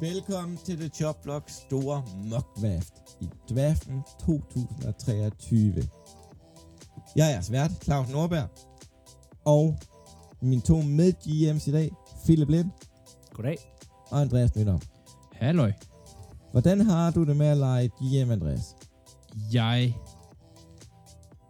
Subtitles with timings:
[0.00, 5.74] Velkommen til The Chop Block store mock draft i draften 2023.
[7.16, 8.48] Jeg er svært, Claus Nordberg,
[9.44, 9.78] og
[10.42, 11.90] mine to med GM's i dag,
[12.24, 12.70] Philip Lind
[13.32, 13.58] Goddag.
[14.10, 14.78] og Andreas Møller.
[15.32, 15.72] Halløj.
[16.52, 18.76] Hvordan har du det med at lege GM, Andreas?
[19.52, 19.96] Jeg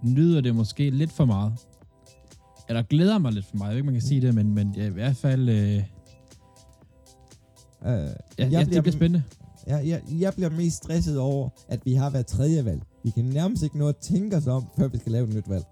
[0.02, 1.52] nyder det måske lidt for meget.
[2.68, 3.68] Eller glæder mig lidt for meget.
[3.68, 5.48] Jeg ved ikke, man kan sige det, men, men jeg, i hvert fald...
[5.48, 5.99] Øh,
[7.82, 9.22] Uh, ja, Jeg ja, bliver- det bliver spændende.
[9.66, 12.80] jeg, jeg, jeg bliver mest stresset over, at vi har været tredje valg.
[13.04, 15.48] Vi kan nærmest ikke nå at tænke os om, før vi skal lave et nyt
[15.48, 15.64] valg.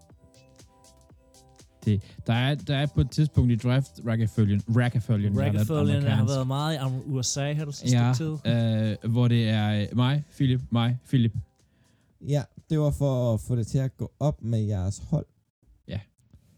[1.84, 5.70] Det, der, er, der er på et tidspunkt i draft rækkefølgen, rækkefølgen, jeg har lært
[5.70, 8.36] Rockefeller har været meget i USA, har du sidste Ja, tid.
[9.04, 11.32] øh, hvor det er øh, mig, Philip, mig, Philip.
[12.28, 15.26] Ja, det var for at få det til at gå op med jeres hold.
[15.88, 16.00] Ja.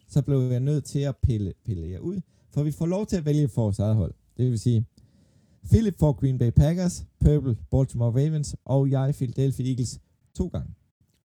[0.08, 2.20] Så blev jeg nødt til at pille, pille jer ud,
[2.55, 4.14] for vi får lov til at vælge for vores eget hold.
[4.36, 4.84] Det vil sige,
[5.64, 10.00] Philip får Green Bay Packers, Purple Baltimore Ravens, og jeg Philadelphia Eagles
[10.34, 10.75] to gange.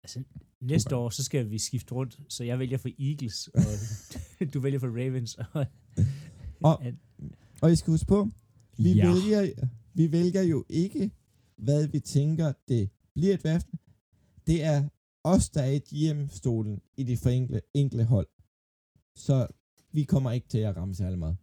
[0.03, 0.23] Altså,
[0.61, 3.63] næste år, så skal vi skifte rundt, så jeg vælger for Eagles, og
[4.55, 5.35] du vælger for Ravens.
[5.53, 5.67] Og,
[6.71, 6.83] Og-
[7.63, 8.29] Og I skal huske på,
[8.79, 9.13] vi, Ja.
[9.13, 11.11] vælger, vi vælger jo ikke,
[11.57, 13.79] hvad vi tænker, det bliver i draften.
[14.47, 14.89] Det er
[15.25, 18.27] os, der er i GM-stolen i de forenkle enkle hold.
[19.17, 19.47] Så
[19.93, 21.37] vi kommer ikke til at ramme særlig meget.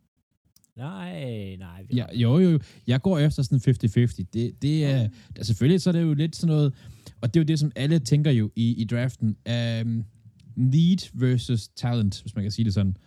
[0.77, 1.83] Nej, nej.
[1.89, 2.59] Vi Ja, jo, jo, jo.
[2.87, 4.25] Jeg går efter sådan 50-50.
[4.33, 6.73] Det, det er, der, selvfølgelig så er det jo lidt sådan noget,
[7.21, 9.37] og det er jo det, som alle tænker jo i, i draften.
[9.83, 10.05] Um,
[10.55, 12.97] need versus talent, hvis man kan sige det sådan.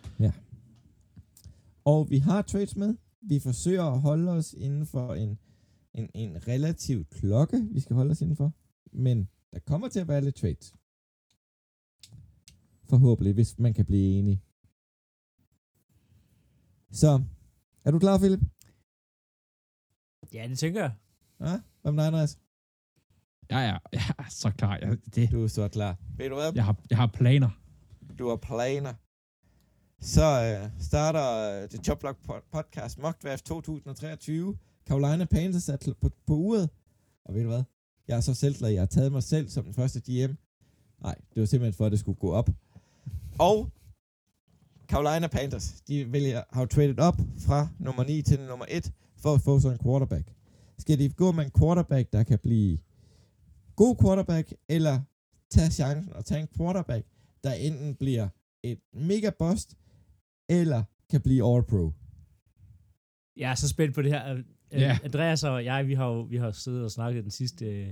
[1.85, 2.95] Og vi har trades med.
[3.21, 5.37] Vi forsøger at holde os inden for en,
[5.93, 8.53] en, en relativ klokke, vi skal holde os inden for.
[8.93, 10.73] Men der kommer til at være lidt trades.
[12.89, 14.41] Forhåbentlig, hvis man kan blive enig.
[16.91, 17.23] Så,
[17.85, 18.39] er du klar, Philip?
[20.33, 20.91] Ja, det tænker jeg.
[21.39, 21.59] Ja?
[21.81, 22.39] Hvad med dig, Andreas?
[23.49, 24.77] Jeg er, jeg er så klar.
[24.81, 25.97] Jeg, det, Du er så klar.
[26.17, 26.51] Ved du hvad?
[26.55, 27.49] jeg, har, jeg har planer.
[28.19, 28.93] Du har planer.
[29.99, 30.21] Så
[30.63, 31.69] øh, starter øh,
[32.29, 34.57] pod- Podcast Mock Draft 2023.
[34.87, 36.69] Carolina Panthers er kl- på, på uret.
[37.25, 37.63] Og ved du hvad?
[38.07, 40.33] Jeg er så selvglad, jeg har taget mig selv som den første GM.
[41.01, 42.49] Nej, det var simpelthen for, at det skulle gå op.
[43.39, 43.69] Og
[44.91, 49.33] Carolina Panthers, de vælger, har jo traded op fra nummer 9 til nummer 1 for
[49.33, 50.27] at få sådan en quarterback.
[50.79, 52.77] Skal de gå med en quarterback, der kan blive
[53.75, 54.99] god quarterback, eller
[55.51, 57.05] tage chancen og tage en quarterback,
[57.43, 58.27] der enten bliver
[58.63, 59.75] et mega bust,
[60.49, 61.91] eller kan blive all-pro.
[63.37, 64.33] Jeg er så spændt på det her.
[64.33, 64.43] Øh,
[64.73, 64.97] Ja.
[65.03, 67.87] Andreas og jeg, vi har jo vi har siddet og snakket den sidste øh,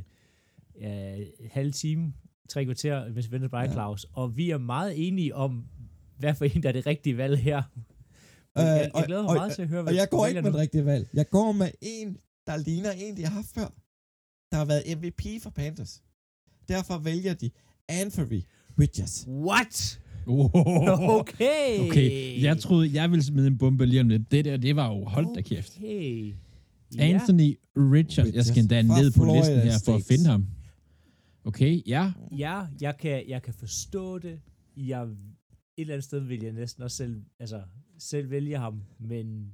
[0.82, 1.18] ja,
[1.52, 2.14] halve time,
[2.50, 3.72] tre kvarter, mens vi venter på dig, Ja.
[3.72, 4.06] Claus.
[4.14, 5.66] Og vi er meget enige om,
[6.20, 7.62] hvad for en, der er det rigtige valg her.
[8.56, 10.42] Og jeg, jeg glæder mig og- meget til at høre, hvad Og jeg går ikke
[10.42, 11.08] med det rigtige valg.
[11.14, 13.74] Jeg går med en, der ligner en, de har haft før.
[14.52, 16.02] Der har været MVP for Panthers.
[16.68, 17.50] Derfor vælger de
[17.88, 18.42] Anthony
[18.76, 19.26] Bridges.
[19.28, 20.00] What?
[20.28, 20.50] Oh,
[21.20, 21.80] Okay.
[21.90, 24.32] okay, jeg troede, jeg ville smide en bombe lige om lidt.
[24.32, 25.78] Det der, det var jo, hold da kæft.
[25.78, 26.34] Okay.
[27.00, 28.28] Anthony Richard.
[28.28, 30.46] Jeg skal endda Richards fra ned på Florida listen her for at finde ham.
[31.46, 32.12] Okay, ja.
[32.38, 34.40] Ja, jeg kan, jeg kan forstå det.
[34.78, 35.08] Jeg,
[35.80, 37.62] et eller andet sted vil jeg næsten også selv, altså,
[37.98, 39.54] selv vælge ham, men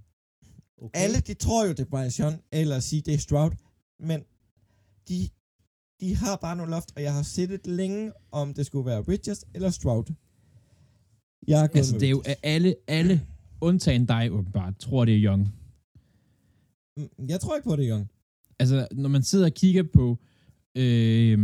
[0.78, 1.00] okay.
[1.00, 3.52] Alle, de tror jo, det er Brian Sean eller CJ Stroud,
[4.00, 4.22] men
[5.10, 5.30] de,
[6.00, 9.46] de har bare noget loft, og jeg har set længe, om det skulle være Bridges
[9.54, 10.14] eller Stroud.
[11.48, 13.28] Jeg er Altså, det er jo alle, alle,
[13.62, 15.56] undtagen dig åbenbart, tror det er Young.
[16.98, 18.12] Mm, Jeg tror ikke på det, Young.
[18.60, 20.18] Altså, når man sidder og kigger på
[20.76, 21.40] øh,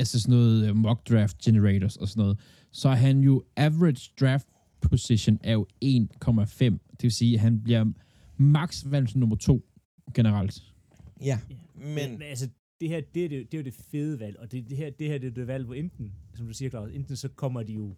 [0.00, 2.38] altså sådan noget øh, mock draft generators og sådan noget,
[2.72, 4.46] så er han jo average draft
[4.80, 6.64] position er jo 1,5.
[6.64, 7.84] Det vil sige, at han bliver
[8.36, 9.66] max valgt nummer to
[10.14, 10.62] generelt.
[11.24, 11.38] Ja,
[11.74, 12.48] men, men men altså,
[12.80, 14.90] det her, det er, det, det er jo det fede valg, og det, det, her,
[14.90, 17.62] det her det er det valg, hvor enten, som du siger, Claus, enten så kommer
[17.62, 17.94] de jo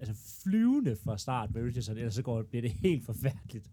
[0.00, 3.70] altså flyvende fra start med Richardson, eller så går, bliver det helt forfærdeligt.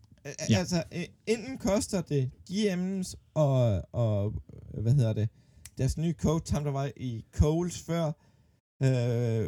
[0.49, 0.57] Ja.
[0.57, 4.33] Altså, øh, enten koster det GM's og, og,
[4.81, 5.29] hvad hedder det,
[5.77, 9.47] deres nye coach, ham der var i Coles før, øh,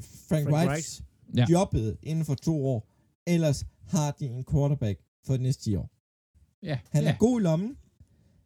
[0.00, 1.02] Frank, Frank Wrights
[1.34, 1.40] Ja.
[1.40, 1.46] ja.
[1.50, 2.88] jobbet inden for to år.
[3.26, 5.90] Ellers har de en quarterback for de næste 10 år.
[6.62, 7.12] Ja, Han ja.
[7.12, 7.76] er god i lommen.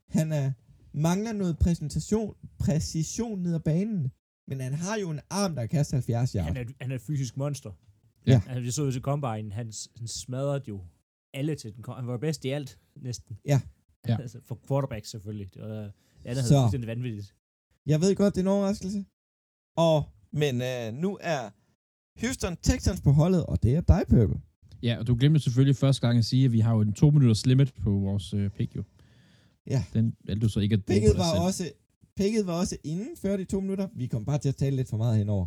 [0.08, 0.52] Han er,
[0.92, 4.12] mangler noget præsentation, præcision ned ad banen.
[4.48, 6.46] Men han har jo en arm, der kan kaste 70 yards.
[6.46, 7.72] Han er, han er et fysisk monster.
[8.26, 8.40] Ja.
[8.48, 10.80] Altså, vi så jo til Combine, han, han smadrede jo
[11.34, 11.84] alle til den.
[11.94, 13.38] Han var bedst i alt, næsten.
[13.44, 13.60] Ja.
[14.08, 14.16] Ja.
[14.20, 15.54] altså, for quarterback selvfølgelig.
[15.54, 15.90] Det, var,
[16.26, 16.54] det andet Så.
[16.54, 17.34] havde fuldstændig vanvittigt.
[17.86, 19.04] Jeg ved godt, det er en overraskelse.
[19.76, 21.50] Og, men øh, nu er
[22.20, 24.40] Houston Texans på holdet, og det er dig, Purple.
[24.82, 27.10] Ja, og du glemte selvfølgelig første gang at sige, at vi har jo en to
[27.10, 28.82] minutters limit på vores øh, pick jo.
[29.66, 29.84] Ja.
[29.94, 31.42] Den valgte du så ikke at bruge Picket var, selv.
[31.42, 31.70] også,
[32.16, 33.88] picket var også inden før de to minutter.
[33.94, 35.46] Vi kom bare til at tale lidt for meget henover.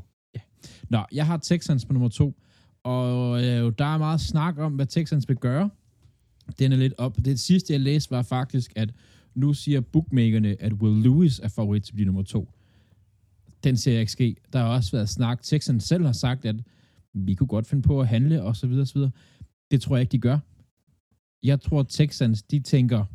[0.89, 2.41] Nå, jeg har Texans på nummer to,
[2.83, 5.69] og øh, der er meget snak om, hvad Texans vil gøre.
[6.59, 7.17] Den er lidt op.
[7.25, 8.89] Det sidste, jeg læste, var faktisk, at
[9.35, 12.49] nu siger bookmakerne, at Will Lewis er favorit til at blive nummer to.
[13.63, 14.35] Den ser jeg ikke ske.
[14.53, 15.41] Der har også været snak.
[15.41, 16.55] Texans selv har sagt, at
[17.13, 19.11] vi kunne godt finde på at handle, og så videre, og så videre.
[19.71, 20.39] Det tror jeg ikke, de gør.
[21.43, 23.05] Jeg tror, Texans, de tænker,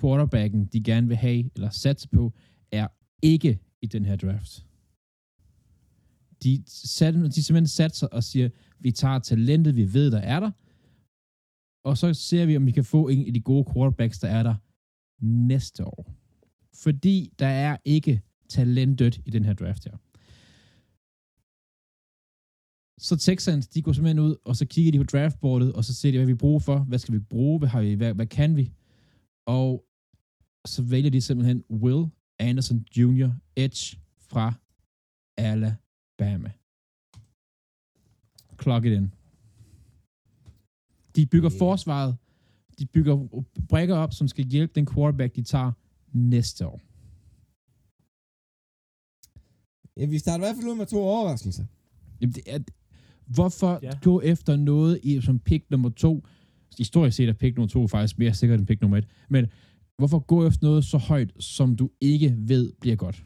[0.00, 2.32] quarterbacken, de gerne vil have, eller satse på,
[2.72, 2.88] er
[3.22, 4.66] ikke i den her draft.
[6.42, 8.48] De, sat, de simpelthen satser og siger,
[8.78, 10.50] vi tager talentet, vi ved, der er der,
[11.84, 14.42] og så ser vi, om vi kan få en af de gode quarterbacks, der er
[14.42, 14.54] der
[15.20, 16.14] næste år.
[16.74, 19.96] Fordi der er ikke talentet i den her draft her.
[23.00, 26.10] Så Texans, de går simpelthen ud, og så kigger de på draftboardet, og så ser
[26.10, 28.56] de, hvad vi bruger for, hvad skal vi bruge, hvad, har vi, hvad, hvad kan
[28.56, 28.72] vi,
[29.46, 29.84] og
[30.66, 32.06] så vælger de simpelthen Will
[32.38, 33.30] Anderson Jr.
[33.56, 34.52] Edge fra
[35.36, 36.50] Alabama.
[38.62, 39.14] Clock it in.
[41.16, 41.58] De bygger Okay.
[41.58, 42.16] forsvaret.
[42.78, 45.72] De bygger brækker op, som skal hjælpe den quarterback, de tager
[46.12, 46.80] næste år.
[49.96, 51.64] Ja, vi starter i hvert fald ud med to overraskelser.
[52.20, 52.58] Jamen, det er,
[53.26, 53.90] hvorfor Ja.
[54.02, 56.26] gå efter noget i, som pick nummer to?
[56.78, 59.08] Historisk set er pick nummer to faktisk mere sikkert end pick nummer et.
[59.28, 59.46] Men
[59.96, 63.24] hvorfor gå efter noget så højt, som du ikke ved bliver godt?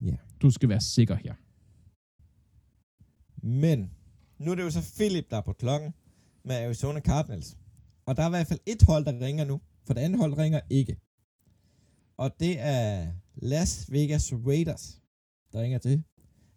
[0.00, 0.16] Ja.
[0.42, 1.34] Du skal være sikker her.
[3.46, 3.90] Men
[4.38, 5.94] nu er det jo så Philip, der er på klokken
[6.44, 7.56] med Arizona Cardinals.
[8.06, 10.38] Og der er i hvert fald et hold, der ringer nu, for det andet hold
[10.38, 11.00] ringer ikke.
[12.16, 15.02] Og det er Las Vegas Raiders,
[15.52, 16.02] der ringer til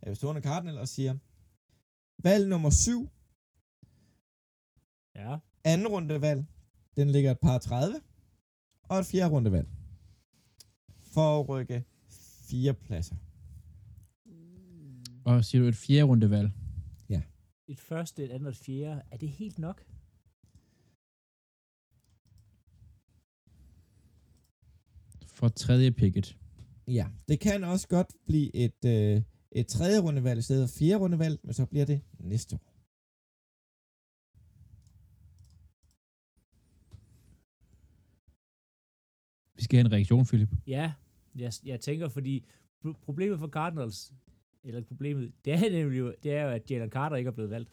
[0.02, 1.18] Arizona Cardinals og siger,
[2.24, 3.10] valg nummer 7,
[5.16, 5.38] Ja.
[5.64, 6.46] anden rundevalg,
[6.98, 8.02] den ligger et par 30,
[8.84, 9.68] og et fjerde rundevalg.
[11.02, 11.84] For at rykke
[12.50, 13.16] fire pladser.
[15.26, 16.52] Og siger du et fjerde rundevalg?
[17.68, 19.01] Et første, et andet og et fjerde.
[19.12, 19.86] Er det helt nok?
[25.27, 26.38] For tredje picket.
[26.88, 29.21] Ja, det kan også godt blive et, øh,
[29.51, 32.74] et tredje rundevalg i stedet for fjerde rundevalg, men så bliver det næste år.
[39.56, 40.50] Vi skal have en reaktion, Philip.
[40.68, 40.94] Ja,
[41.36, 42.45] jeg, jeg tænker, fordi
[42.86, 44.13] pro- problemet for Cardinals,
[44.63, 47.51] eller problemet, det er nemlig jo, det er jo, at Jalen Carter ikke er blevet
[47.51, 47.69] valgt.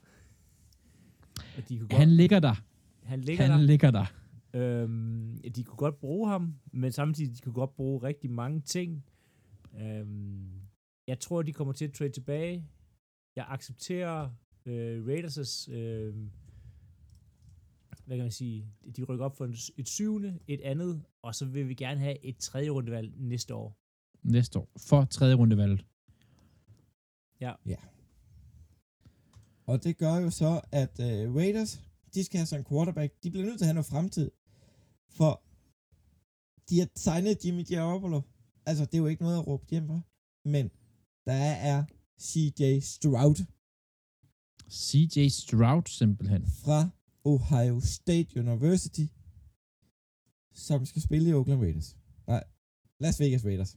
[1.57, 2.55] At de kunne godt, Han ligger der.
[3.03, 3.67] han ligger Han der.
[3.67, 4.05] ligger der.
[4.55, 9.05] Øhm, de kunne godt bruge ham, men samtidig de kunne godt bruge rigtig mange ting.
[9.81, 10.51] Øhm,
[11.07, 12.65] jeg tror, de kommer til at trade tilbage.
[13.37, 14.31] Jeg accepterer
[14.67, 16.15] øh, Raiders' øh,
[18.07, 18.67] hvad kan man sige,
[18.97, 19.45] de rykker op for
[19.79, 23.77] et syvende, et andet, og så vil vi gerne have et tredje rundevalg næste år.
[24.23, 24.69] Næste år.
[24.89, 25.35] For tredje
[27.41, 27.79] rundevalget.
[29.67, 31.81] Og det gør jo så, at øh, Raiders,
[32.15, 33.15] de skal have sådan en quarterback.
[33.23, 34.31] De bliver nødt til at have noget fremtid.
[35.09, 35.43] For
[36.69, 38.21] de har signet Jimmy Garoppolo.
[38.67, 40.03] Altså, det er jo ikke noget at råbe hjem for.
[40.45, 40.71] Men
[41.27, 41.85] der er
[42.21, 43.45] CJ Stroud
[44.71, 46.47] CJ Stroud simpelthen.
[46.47, 46.89] fra
[47.25, 49.07] Ohio State University,
[50.55, 51.97] som skal spille i Oakland Raiders.
[52.27, 52.45] Nej,
[53.01, 53.77] Las Vegas Raiders.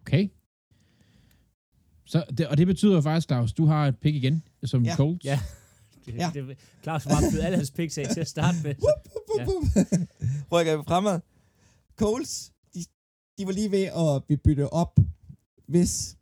[0.00, 0.28] Okay.
[2.12, 4.90] Så det, og det betyder faktisk, Claus, du har et pick igen, som Ja.
[4.90, 4.96] ja.
[4.96, 5.24] Colts.
[5.24, 5.40] Ja.
[6.06, 6.30] Det, Ja.
[6.34, 8.74] det, Claus var bare alle hans picks af til at starte med.
[8.74, 8.94] Så.
[9.38, 9.44] Ja.
[10.52, 11.20] Rykker vi fremad.
[11.96, 12.84] Coles, de,
[13.38, 14.98] de var lige ved at blive byttet op.
[15.68, 16.16] Hvis,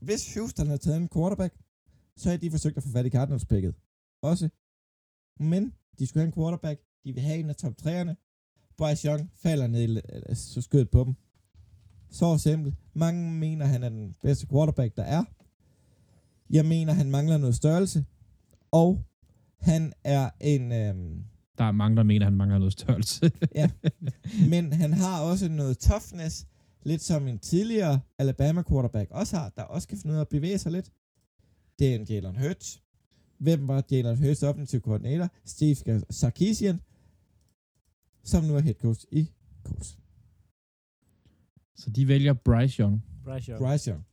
[0.00, 1.54] hvis Houston havde taget en quarterback,
[2.16, 3.74] så havde de forsøgt at få fat i Cardinals picket.
[4.22, 4.48] Også.
[5.40, 6.80] Men de skulle have en quarterback.
[7.04, 8.14] De vil have en af top 3'erne.
[8.78, 9.82] Bryce Young falder ned,
[10.30, 11.14] i- så skød på dem.
[12.14, 12.74] Så simpelt.
[12.94, 15.24] Mange mener, han er den bedste quarterback, der er.
[16.50, 18.04] Jeg mener, han mangler noget størrelse.
[18.70, 19.04] Og
[19.60, 20.72] han er en...
[20.72, 21.24] Øhm,
[21.58, 23.32] Der er mange, der mener, han mangler noget størrelse.
[24.52, 26.46] men han har også noget toughness,
[26.82, 30.28] lidt som en tidligere Alabama quarterback også har, der også kan finde ud af at
[30.28, 30.92] bevæge sig lidt.
[31.78, 32.82] Det er en Jalen Hurts.
[33.38, 35.28] Hvem var Jalen Hurts offensive koordinator?
[35.44, 36.80] Steve Sarkisian,
[38.24, 39.30] som nu er head coach i
[39.64, 39.98] Colts.
[41.76, 43.04] Så de vælger Bryce Young.
[43.24, 43.62] Bryce Young.
[43.64, 44.04] Bryce Young.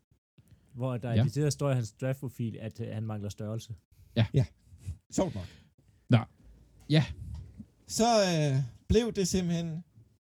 [0.73, 1.15] Hvor der Ja.
[1.15, 1.23] ja.
[1.23, 3.73] det der står i hans draftprofil, at uh, han mangler størrelse.
[5.11, 5.45] Sjovt nok.
[6.09, 6.17] Nå.
[6.89, 7.05] Ja.
[7.87, 9.83] Så øh, blev det simpelthen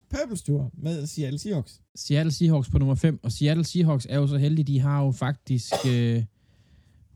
[0.09, 1.81] Purples tur med Seattle Seahawks.
[1.95, 5.11] Seattle Seahawks på nummer 5, og Seattle Seahawks er jo så heldige, de har jo
[5.11, 6.23] faktisk, øh,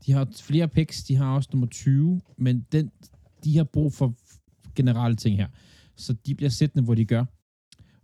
[0.06, 2.90] de har flere picks, de har også nummer 20, men den,
[3.44, 4.14] de har brug for
[4.74, 5.48] generelle ting her.
[5.96, 7.24] Så de bliver siddende, hvor de gør.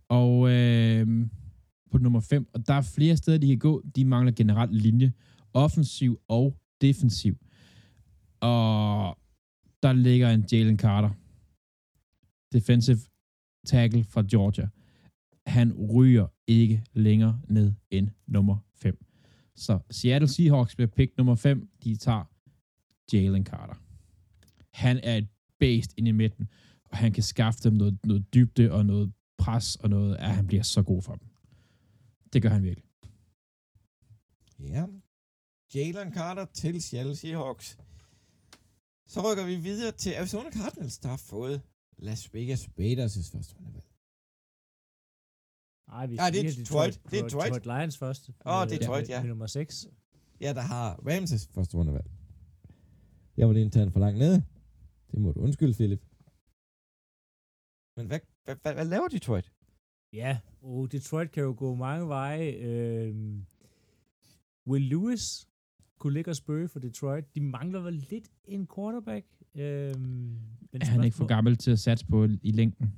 [0.09, 1.27] Og øh,
[1.97, 3.83] på nummer 5, og der er flere steder, de kan gå.
[3.97, 5.13] De mangler generelt linje.
[5.53, 7.37] Offensiv og defensiv.
[8.41, 9.19] Og
[9.83, 11.11] der ligger en Jalen Carter.
[12.53, 12.99] Defensive
[13.67, 14.69] tackle fra Georgia.
[15.47, 19.05] Han ryger ikke længere ned end nummer 5.
[19.55, 21.69] Så Seattle Seahawks bliver pick nummer 5.
[21.85, 22.25] De tager
[23.13, 23.75] Jalen Carter.
[24.73, 26.49] Han er et based ind i midten,
[26.85, 30.47] og han kan skaffe dem noget, noget dybde og noget pres og noget, at han
[30.47, 31.29] bliver så god for dem.
[32.37, 32.91] Det gør han virkelig.
[34.59, 34.87] Ja.
[35.75, 37.79] Jalen Carter til Seattle Seahawks.
[39.07, 41.63] Så rykker vi videre til Arizona Cardinals, der har fået
[41.99, 43.87] Las Vegas Raiders' første rundevalg.
[45.89, 47.01] Nej, vi Ah, det er siger Detroit.
[47.11, 47.45] Det er Detroit.
[47.53, 48.31] Detroit Lions først.
[48.47, 49.21] Åh, med- Detroit, ja.
[49.21, 49.87] Med nummer 6.
[50.41, 52.11] Ja, der har Rams' første rundevalg.
[53.37, 54.45] Jeg var lige tand for langt nede.
[55.11, 56.03] Det må du undskylde, Philip.
[57.97, 59.53] Men hvad, hvad, hvad, hvad laver Detroit?
[60.17, 62.53] Ja, og Detroit kan jo gå mange veje.
[62.53, 63.45] Øhm,
[64.67, 65.49] Will Lewis
[65.99, 67.35] kunne ligge og spøge for Detroit.
[67.35, 69.27] De mangler vel lidt en quarterback.
[69.55, 70.01] Øhm,
[70.73, 72.93] men Er han ikke for gammel til at satse på i længden?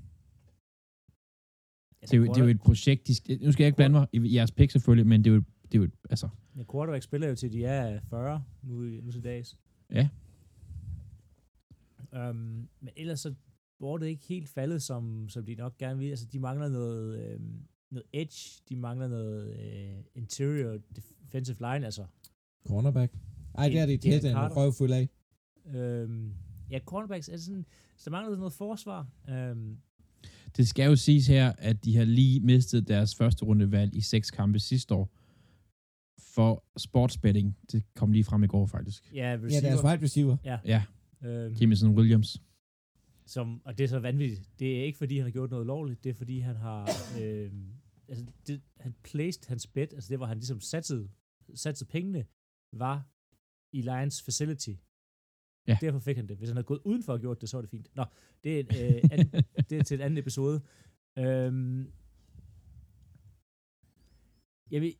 [2.02, 3.76] Altså, Det er, jo, det er jo et projekt, de, skal- nu skal jeg ikke
[3.76, 6.62] blande mig i jeres pick selvfølgelig, men det er jo, det er jo altså, Ja,
[6.72, 9.58] quarterback spiller jo til de er 40 nu, nu til dags.
[9.92, 10.08] ja,
[12.12, 13.34] Um, men ellers så
[13.80, 16.10] var det ikke helt faldet, som, som de nok gerne vil.
[16.10, 20.78] Altså, de mangler noget, øhm, noget edge, de mangler noget øh, interior
[21.24, 22.04] defensive line, altså.
[22.66, 23.12] Cornerback?
[23.54, 25.08] Ej, det er det Det er tæt en røvfuld af.
[25.74, 26.32] Øhm,
[26.70, 27.64] ja, cornerbacks er sådan,
[27.96, 29.08] så der mangler noget forsvar.
[29.28, 29.76] Øhm,
[30.56, 34.30] det skal jo siges her, at de har lige mistet deres første rundevalg i seks
[34.30, 35.10] kampe sidste år
[36.34, 37.56] for sportsbetting.
[37.72, 39.14] Det kom lige frem i går faktisk.
[39.14, 39.60] ja, Ja, receiver.
[39.60, 40.36] deres wide receiver.
[40.64, 40.82] Ja,
[41.24, 42.42] øhm, Jameson Williams.
[43.28, 44.50] Som, og det er så vanvittigt.
[44.58, 46.88] Det er ikke, fordi han har gjort noget lovligt, det er, fordi han har...
[47.22, 47.72] øhm,
[48.08, 51.10] altså, det, han placed hans bet, altså det, hvor han ligesom satsede,
[51.54, 52.26] satsede pengene,
[52.72, 53.08] var
[53.72, 54.70] i Lions facility.
[55.66, 55.78] Ja.
[55.80, 56.36] Derfor fik han det.
[56.36, 57.96] Hvis han havde gået udenfor og gjort det, så var det fint.
[57.96, 58.04] Nå,
[58.44, 60.62] det er, en, øh, anden, det er til en anden episode.
[61.18, 61.92] Øhm,
[64.70, 64.94] jeg vil,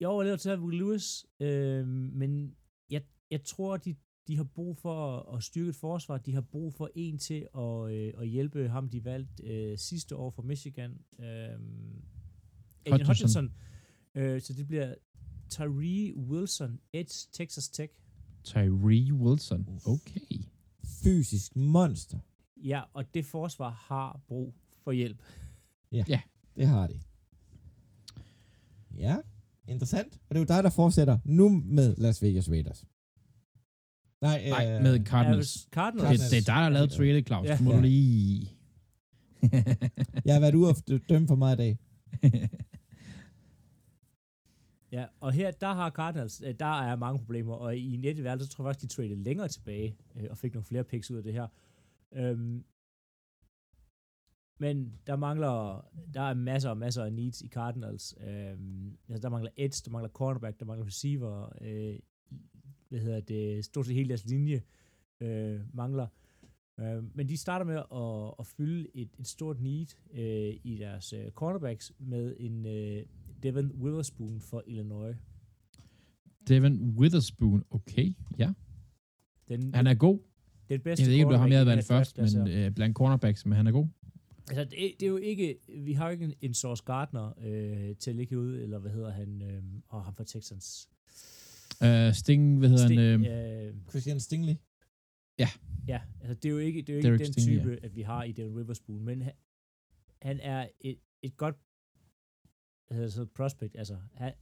[0.00, 2.56] jeg overlever til at Will Lewis, øhm, men
[2.90, 3.96] jeg, jeg tror, de,
[4.30, 6.18] de har brug for at, styrke et forsvar.
[6.18, 10.16] De har brug for en til at, øh, at hjælpe ham, de valgte øh, sidste
[10.16, 10.90] år fra Michigan.
[11.18, 12.02] Øhm,
[12.86, 13.06] Aiden Hutchinson.
[13.06, 13.52] Hutchinson.
[14.14, 14.94] Øh, så det bliver
[15.48, 17.92] Tyree Wilson, Edge, Texas Tech.
[18.44, 19.80] Tyree Wilson.
[19.86, 20.44] Okay.
[20.84, 22.18] Fysisk monster.
[22.56, 25.22] Ja, og det forsvar har brug for hjælp.
[26.56, 27.00] Det har de.
[28.96, 29.16] Ja,
[29.68, 30.20] interessant.
[30.28, 32.84] Og det er jo dig, der fortsætter nu med Las Vegas Raiders.
[34.20, 35.64] Nej, Nej, øh, med Cardinals.
[35.64, 36.20] Ja, Cardinals.
[36.20, 37.46] Det, det er dig, der har lavet trailer, Claus.
[37.46, 37.56] Ja.
[37.56, 38.50] Du må du lige...
[40.24, 40.76] Jeg har været ude og
[41.08, 41.78] dømme for mig i dag.
[44.92, 48.48] Ja, og her, der har Cardinals, øh, der er mange problemer, og i verden, så
[48.48, 51.22] tror jeg faktisk, de traded længere tilbage, øh, og fik nogle flere picks ud af
[51.22, 51.46] det her.
[52.12, 52.64] Øhm,
[54.58, 55.84] men der mangler,
[56.14, 58.14] der er masser og masser af needs i Cardinals.
[58.20, 61.98] Øhm, altså der mangler edge, der mangler cornerback, der mangler receiver, øh,
[62.90, 64.62] hvad hedder det, stort set hele deres linje
[65.20, 66.06] øh, mangler.
[66.80, 71.12] Øh, men de starter med at, at fylde et, et stort need øh, i deres
[71.12, 73.06] øh, cornerbacks med en øh,
[73.42, 75.16] Devin Witherspoon for Illinois.
[76.48, 77.64] Devin Witherspoon.
[77.70, 78.52] Okay, ja.
[79.48, 80.18] Den, Han er god.
[80.68, 82.74] den bedste Jeg ved ikke, om du har cornerback med i været først, men øh,
[82.74, 83.88] blandt cornerbacks, men han er god.
[84.48, 87.96] Altså, det, det er jo ikke, vi har jo ikke en, en Sauce Gardner øh,
[87.96, 90.88] til at ligge ud, eller hvad hedder han, øh, og ham fra Texans.
[91.84, 93.26] Uh, Sting, hvad hedder Sting, han?
[93.26, 94.54] Øh, øh, Christian Stingley.
[95.86, 97.96] ja, altså det er jo ikke, det er jo ikke Derek den Stingley, type, at
[97.96, 99.32] vi har i Devin Witherspoon, men han,
[100.22, 101.56] han er et, et godt
[102.90, 104.32] altså prospect, altså han,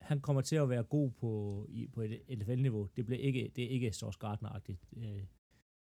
[0.00, 2.88] han kommer til at være god på, i, på et NFL-niveau.
[2.96, 4.78] Det, bliver ikke, det er ikke Sauce Gardner-agtigt.
[4.96, 5.22] Øh,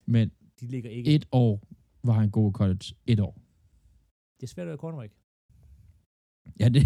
[0.06, 1.14] men de ligger ikke...
[1.14, 1.62] et år
[2.04, 2.94] var han god i college.
[3.06, 3.40] Et år.
[4.40, 5.12] Det er svært at være cornerback.
[6.60, 6.82] Ja, det,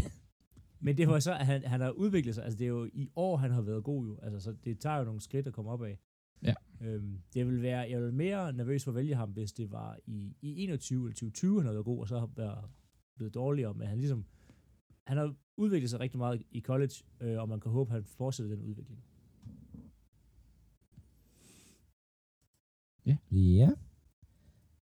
[0.83, 2.45] Men det var så, at han, han har udviklet sig.
[2.45, 4.19] Altså, det er jo i år, han har været god jo.
[4.23, 5.99] Altså, så det tager jo nogle skridt at komme op af.
[6.43, 6.55] Ja.
[6.81, 9.99] Øhm, det vil være, jeg vil mere nervøs for at vælge ham, hvis det var
[10.07, 12.65] i, i 21 eller 2020, han havde været god, og så har været
[13.17, 13.75] blevet dårligere.
[13.75, 14.25] Men han ligesom,
[15.07, 18.05] han har udviklet sig rigtig meget i college, øh, og man kan håbe, at han
[18.05, 19.05] fortsætter den udvikling.
[23.31, 23.71] Ja.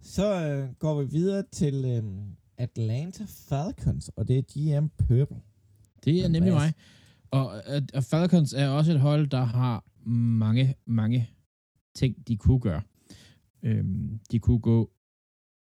[0.02, 2.04] Så øh, går vi videre til øh,
[2.58, 5.49] Atlanta Falcons, og det er GM Purple.
[6.06, 6.74] Det er nemlig mig.
[7.32, 11.30] Og, og, og Falcons er også et hold, der har mange, mange
[11.96, 12.82] ting, de kunne gøre.
[13.64, 14.92] Øhm, de kunne gå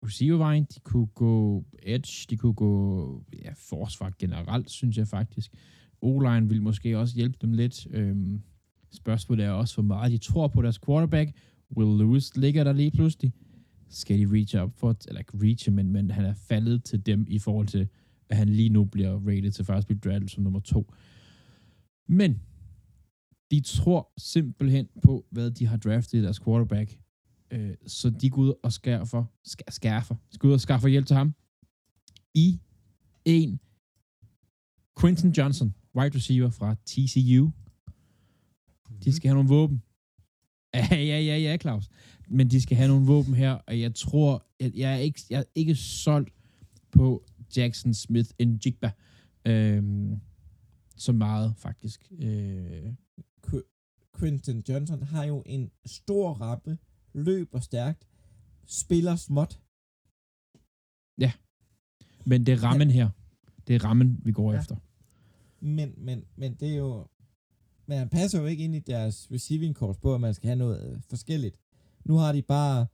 [0.05, 5.53] receivervejen, de kunne gå edge, de kunne gå ja, forsvar generelt, synes jeg faktisk.
[6.01, 7.87] O-line vil måske også hjælpe dem lidt.
[7.91, 8.43] Øhm,
[8.93, 11.31] spørgsmålet er også, hvor meget de tror på deres quarterback.
[11.77, 13.33] Will Lewis ligger der lige pludselig.
[13.89, 17.27] Skal de reach up for, eller ikke reach, men, men han er faldet til dem
[17.29, 17.89] i forhold til,
[18.31, 20.93] at han lige nu bliver rated til først blive draftet som nummer to.
[22.09, 22.41] Men
[23.51, 26.99] de tror simpelthen på, hvad de har draftet i deres quarterback.
[27.51, 31.17] Øh, så de går ud og skærfer, skær, skærfer, skal ud og skaffer hjælp til
[31.17, 31.35] ham
[32.35, 32.61] i
[33.25, 33.61] en
[35.01, 37.51] Quinton Johnson, wide receiver fra TCU.
[39.05, 39.83] De skal have nogle våben.
[40.75, 41.89] Ja, ja, ja, ja, Claus.
[42.29, 45.39] Men de skal have nogle våben her, og jeg tror, at jeg er ikke, jeg
[45.39, 46.31] er ikke solgt
[46.91, 47.25] på
[47.57, 48.91] Jackson Smith en Jigba.
[49.45, 50.21] Øhm,
[50.97, 52.13] så meget, faktisk.
[52.19, 52.93] Øh,
[53.47, 56.79] Qu- Quinton Johnson har jo en stor rappe,
[57.13, 58.09] løber stærkt,
[58.67, 59.61] spiller småt.
[62.29, 63.11] men det er rammen her.
[63.67, 64.55] Det er rammen, vi går Ja.
[64.57, 64.61] ja.
[64.63, 64.77] efter.
[65.61, 67.07] Men, men, men det er jo...
[67.87, 70.57] Men han passer jo ikke ind i deres receiving course på, at man skal have
[70.57, 71.57] noget øh, forskelligt.
[72.05, 72.87] Nu har de bare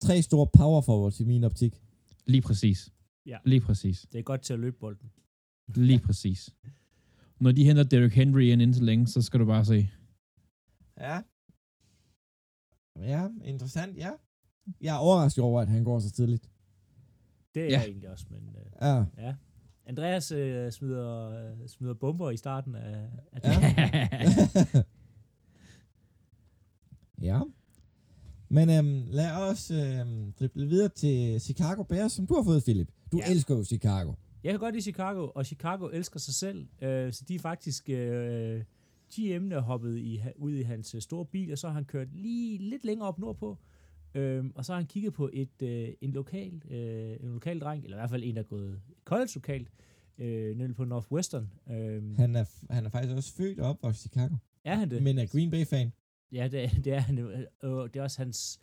[0.00, 1.82] tre store power forwards i min optik.
[2.26, 2.92] Lige præcis.
[3.26, 3.38] Ja.
[3.44, 4.06] Lige præcis.
[4.12, 5.10] Det er godt til at løbe bolden.
[5.74, 6.54] Lige præcis.
[7.40, 9.90] Når de henter Derrick Henry ind indtil længe, så skal du bare se.
[11.00, 11.20] Ja.
[12.98, 14.10] Ja, interessant, ja.
[14.80, 16.50] Jeg er overrasket over, at han går så tidligt.
[17.54, 17.72] Det er Ja.
[17.78, 19.04] jeg egentlig også, men øh, Ja.
[19.18, 19.34] ja.
[19.86, 24.82] Andreas øh, smider, øh, smider bomber i starten af, af Ja.
[27.34, 27.40] ja.
[28.48, 32.88] Men øhm, lad os øhm, drible videre til Chicago Bears, som du har fået, Philip.
[33.12, 33.30] Du Ja.
[33.30, 34.12] elsker jo Chicago.
[34.44, 37.88] Jeg kan godt lide Chicago, og Chicago elsker sig selv, øh, så de er faktisk...
[37.88, 38.64] Øh,
[39.12, 42.08] GM'en er hoppet i, ud i hans øh, store bil, og så har han kørt
[42.12, 43.58] lige lidt længere op nordpå,
[44.14, 47.84] øhm, og så har han kigget på et øh, en lokal øh, en lokal dreng,
[47.84, 49.68] eller i hvert fald en, der er gået college lokalt,
[50.18, 51.50] øh, nemlig på Northwestern.
[51.70, 55.02] Øhm, Han er, han er faktisk også født og opvokset i Chicago, er han det?
[55.02, 55.92] men er Green Bay-fan.
[56.32, 57.18] Ja, det, er- det er han.
[57.18, 57.28] Øh,
[57.64, 58.60] det er også hans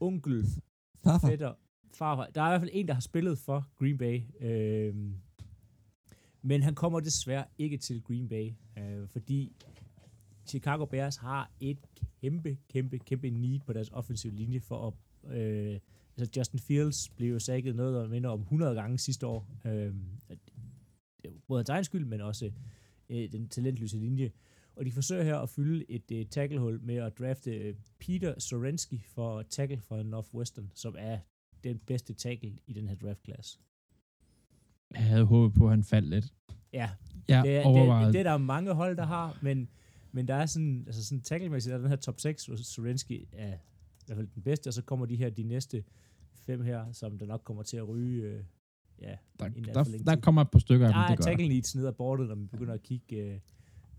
[0.00, 0.46] onkel,
[1.04, 1.28] Farfar.
[1.28, 1.54] fætter,
[1.94, 4.22] far, Der er i hvert fald en, der har spillet for Green Bay.
[4.40, 4.94] Øh,
[6.42, 9.52] men han kommer desværre ikke til Green Bay, øh, fordi
[10.46, 11.78] Chicago Bears har et
[12.20, 14.94] kæmpe, kæmpe, kæmpe need på deres offensive linje for at...
[15.36, 15.80] Øh,
[16.18, 19.48] altså Justin Fields blev jo sækket noget, der minder om 100 gange sidste år.
[19.64, 19.94] Øh,
[21.22, 22.52] det er både hans egen skyld, men også
[23.08, 24.30] øh, den talentløse linje.
[24.76, 29.04] Og de forsøger her at fylde et øh, tacklehul med at drafte øh, Peter Sorensky
[29.04, 31.18] for tackle fra Northwestern, som er
[31.64, 33.58] den bedste tackle i den her draftklasse.
[34.94, 36.34] Jeg havde håbet på, at han faldt lidt.
[36.72, 36.90] Ja,
[37.28, 38.06] Jeg det, er, overvejede.
[38.06, 39.68] det, det er der mange hold, der har, men,
[40.12, 43.26] men der er sådan, altså sådan tacklemæssigt, der er den her top 6, hvor Sorensky
[43.32, 43.58] er i
[44.06, 45.84] hvert fald den bedste, og så kommer de her, de næste
[46.46, 48.44] fem her, som der nok kommer til at ryge, øh,
[49.02, 50.22] ja, der, der, der tid.
[50.22, 51.30] kommer et par stykker af Der dem, er det gør der.
[51.30, 53.38] tackle needs ned ad bordet, når man begynder at kigge øh,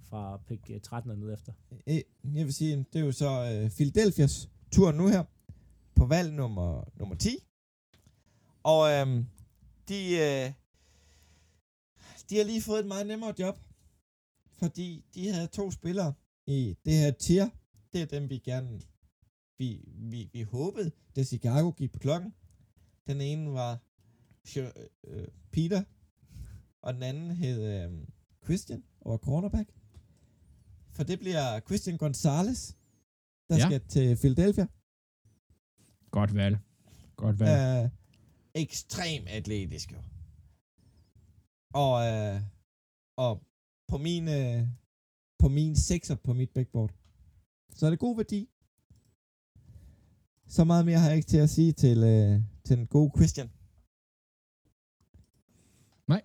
[0.03, 1.53] fra pick øh, 13 og ned efter.
[1.87, 1.95] Øh,
[2.35, 5.23] Jeg vil sige, det er jo så øh, Philadelphia's tur nu her,
[5.95, 7.29] på valg nummer, nummer 10.
[8.69, 9.25] Og øhm,
[9.87, 10.53] de, øh,
[12.29, 13.57] de har lige fået et meget nemmere job,
[14.57, 16.13] fordi de havde to spillere
[16.47, 17.49] i det her tier.
[17.93, 18.81] Det er dem, vi gerne,
[19.57, 22.33] vi, vi, vi håbede, da Chicago gik på klokken.
[23.07, 23.77] Den ene var
[25.07, 25.83] øh, Peter,
[26.81, 28.07] og den anden hed øh,
[28.43, 29.69] Christian, og var cornerback.
[30.91, 32.71] For det bliver Christian Gonzalez,
[33.49, 33.65] der Ja.
[33.65, 34.67] skal til Philadelphia.
[36.11, 36.57] Godt valg.
[37.15, 37.83] Godt valg.
[37.85, 37.89] Øh,
[38.55, 39.97] ekstrem atletisk jo.
[41.73, 42.41] Og, øh,
[43.17, 43.43] og
[43.87, 44.67] på min, øh,
[45.39, 46.91] på min sekser på mit backboard.
[47.75, 48.49] Så er det god værdi.
[50.47, 53.49] Så meget mere har jeg ikke til at sige til, øh, til den gode Christian.
[56.07, 56.21] Nej.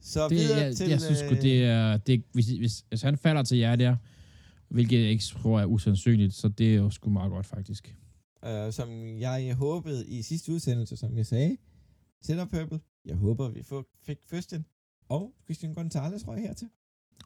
[0.00, 0.88] Så det, videre jeg, til...
[0.88, 1.96] jeg synes sgu, øh, det er...
[1.96, 3.96] Det, hvis, hvis, hvis han falder til jer der,
[4.68, 7.96] hvilket jeg ikke tror er usandsynligt, så det er jo sgu meget godt, faktisk.
[8.44, 11.56] Øh, som jeg håbede i sidste udsendelse, som jeg sagde,
[12.22, 12.80] til Purple.
[13.04, 14.64] Jeg håber, vi får, fik Christian
[15.08, 16.68] og Christian Gonzalez røg hertil.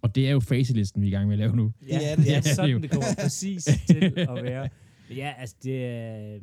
[0.02, 1.72] Og det er jo facelisten, vi er i gang med at lave nu.
[1.88, 4.68] Ja, Ja, det, det er det sådan, det kommer præcis til at være.
[5.08, 6.40] Men ja, altså det er...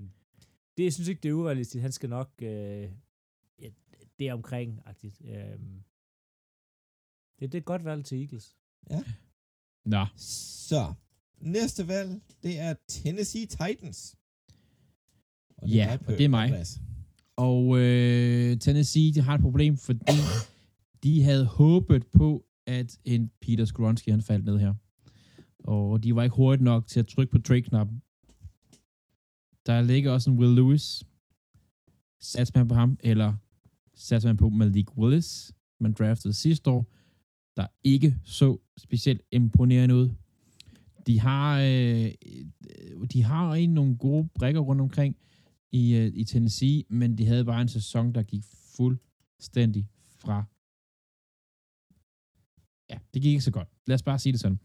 [0.77, 1.81] Det, jeg synes ikke, det er urealistisk.
[1.81, 2.29] Han skal nok...
[2.41, 2.91] Øh,
[3.61, 3.69] ja,
[4.19, 5.21] det er omkring, agtigt.
[5.25, 5.35] Øh,
[7.39, 8.55] det, det er et godt valg til Eagles.
[9.85, 10.93] Nå, Så,
[11.37, 14.15] næste valg, det er Tennessee Titans.
[15.63, 16.43] Og Ja, dig, og Pø- det er mig.
[16.45, 16.79] Andreas.
[17.35, 20.11] Og øh, Tennessee, de har et problem, fordi
[21.03, 24.73] de havde håbet på, at en Peter Skronsky, han faldt ned her.
[25.63, 28.01] Og de var ikke hurtigt nok til at trykke på trade-knappen.
[29.65, 31.03] Der ligger også en Will Lewis.
[32.19, 33.33] Satser man på ham, eller
[33.95, 36.85] satser man på Malik Willis, man draftede sidste år,
[37.57, 40.09] der ikke så specielt imponerende ud.
[41.07, 42.11] De har, øh,
[43.13, 45.15] de har en nogle gode brækker rundt omkring
[45.73, 48.43] i, øh, i Tennessee, men de havde bare en sæson, der gik
[48.75, 49.87] fuldstændig
[50.19, 50.43] fra.
[52.89, 53.67] Ja, det gik ikke så godt.
[53.87, 54.59] Lad os bare sige det sådan.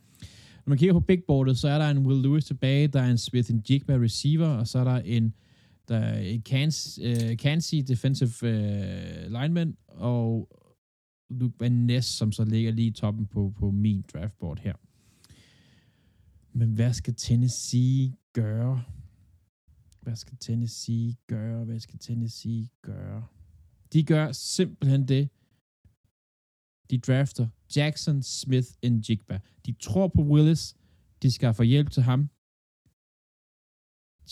[0.67, 3.11] Når man kigger på big boardet, så er der en Will Lewis tilbage, der er
[3.11, 5.35] en Smith Jigba receiver, og så er der en
[5.89, 10.49] der er en Kans, uh, øh, Kansi defensive uh, lineman, og
[11.31, 14.75] Luke Van Ness, som så ligger lige i toppen på, på min draftboard her.
[16.53, 18.85] Men hvad skal Tennessee gøre?
[20.09, 21.65] Hvad skal Tennessee gøre?
[21.65, 23.27] Hvad skal Tennessee gøre?
[23.93, 25.29] De gør simpelthen det.
[26.91, 29.41] De drafter Jackson, Smith og Jigba.
[29.67, 30.77] De tror på Willis.
[31.23, 32.29] De skal få hjælp til ham.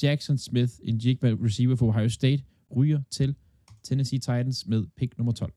[0.02, 2.44] Jackson Smith, en Jigba receiver for Ohio State,
[2.76, 3.36] ryger til
[3.82, 5.54] Tennessee Titans med pick nummer 12.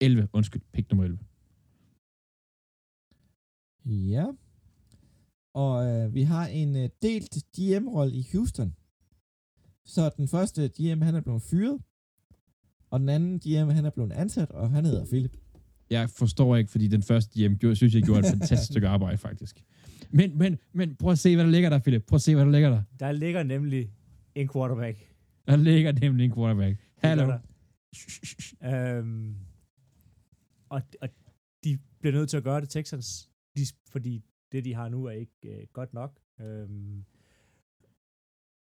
[0.00, 1.18] 11, undskyld, pick nummer 11.
[3.84, 4.26] Ja.
[5.54, 8.74] Og øh, vi har en øh, delt GM-rolle i Houston.
[9.84, 11.78] Så den første GM, han er blevet fyret.
[12.90, 15.36] Og den anden GM, han er blevet ansat, og han hedder Philip.
[15.90, 19.18] Jeg forstår ikke, fordi den første GM gjorde, synes jeg gjorde et fantastisk stykke arbejde,
[19.18, 19.64] faktisk.
[20.10, 22.04] Men, men, men prøv at se, hvad der ligger der, Philip.
[22.06, 22.82] Prøv at se, hvad der ligger der.
[23.00, 23.90] Der ligger nemlig
[24.34, 24.98] en quarterback.
[25.48, 26.78] Der ligger nemlig en quarterback.
[26.96, 27.32] Hallo.
[28.64, 29.36] Øhm,
[30.68, 31.08] og, og
[31.64, 35.10] de bliver nødt til at gøre det, Texans, de, fordi det, de har nu, er
[35.10, 36.18] ikke øh, godt nok.
[36.40, 37.04] Øhm,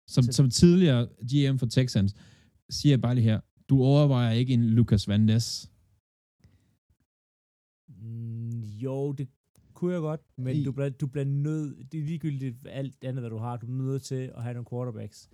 [0.09, 2.15] Som, Så- som tidligere GM for Texans,
[2.71, 5.71] siger jeg bare lige her, du overvejer ikke en Lucas Van Ness.
[7.89, 9.29] mm, jo, det
[9.75, 13.23] kunne jeg godt, men I- du bliver, du bliver nødt, det er ligegyldigt alt andet,
[13.23, 15.31] hvad du har, du er nødt til at have nogle quarterbacks.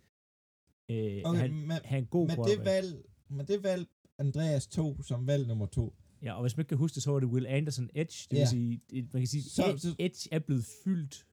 [0.91, 3.87] Øh, Okay, han, men, have en god men det valg, men det valg,
[4.19, 5.95] Andreas tog som valg nummer to.
[6.23, 8.27] Ja, og hvis man ikke kan huske det, så var det Will Anderson Edge.
[8.31, 8.41] Det Ja.
[8.43, 8.81] vil sige,
[9.13, 11.27] man kan sige, så- Edge er blevet fyldt.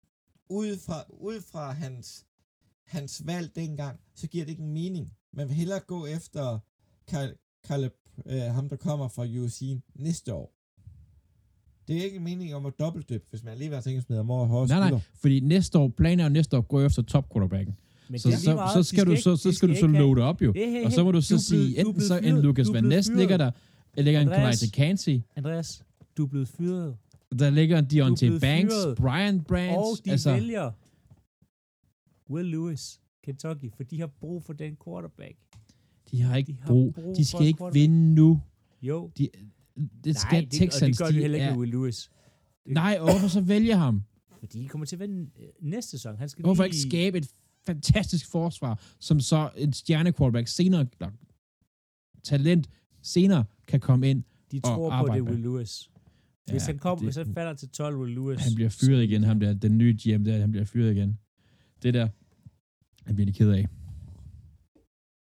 [0.50, 2.26] Ud fra, ud fra hans,
[2.90, 5.12] hans valg dengang, så giver det ikke en mening.
[5.34, 6.60] Man vil hellere gå efter
[7.68, 7.94] Caleb,
[8.26, 9.62] øh, ham der kommer fra USC
[9.96, 10.54] næste år.
[11.88, 14.18] Det er ikke en mening om at dobbeltdøbe, hvis man alligevel har tænkt at smide
[14.18, 15.04] ham over højre Nej, nej, skulder.
[15.22, 17.76] fordi næste år, planen er jo næste år at gå efter top quarterbacken.
[18.10, 18.74] Men Så, så, meget.
[18.74, 20.54] så skal du så, så skal du så loade op jo.
[20.56, 22.42] Hey, hey, Og så må du så er sige, blevet- du enten så en.
[22.42, 23.52] Lucas Du Van Ness ligger der,
[23.98, 24.60] eller ligger en Andreas.
[24.60, 25.84] Kalaita Kansi, Andreas,
[26.18, 26.96] du er blevet fyret.
[27.40, 28.98] der ligger en Deontay Banks, fyret.
[28.98, 30.72] Brian Brands, Og de altså, vælger
[32.30, 35.38] Will Lewis, Kentucky, for de har brug for den quarterback.
[36.12, 38.42] de har ikke de har brug, brug de skal ikke vinde nu.
[38.82, 39.30] Jo, De,
[40.04, 41.72] det skal nej, det, Texans, og det gør de, de heller ikke er, med Will
[41.72, 42.12] Lewis.
[42.66, 44.04] Nej, og hvorfor så vælge ham?
[44.40, 46.18] Fordi de kommer til at vinde øh, næste sæson.
[46.18, 46.68] Han skal Hvorfor lige...
[46.76, 47.32] ikke skabe et
[47.66, 51.12] fantastisk forsvar, som så en stjerne quarterback senere, eller
[52.24, 52.70] talent
[53.02, 54.24] senere, kan komme ind.
[54.52, 55.22] De og tror på, det er.
[55.22, 55.92] Will Lewis.
[56.52, 58.40] Hvis, han kom, det- hvis han falder til 12, Will Lewis...
[58.40, 61.20] Han bliver fyret igen, ham der, den nye GM der, han bliver fyret igen.
[61.84, 62.08] Det der,
[63.10, 63.66] han bliver de ked af.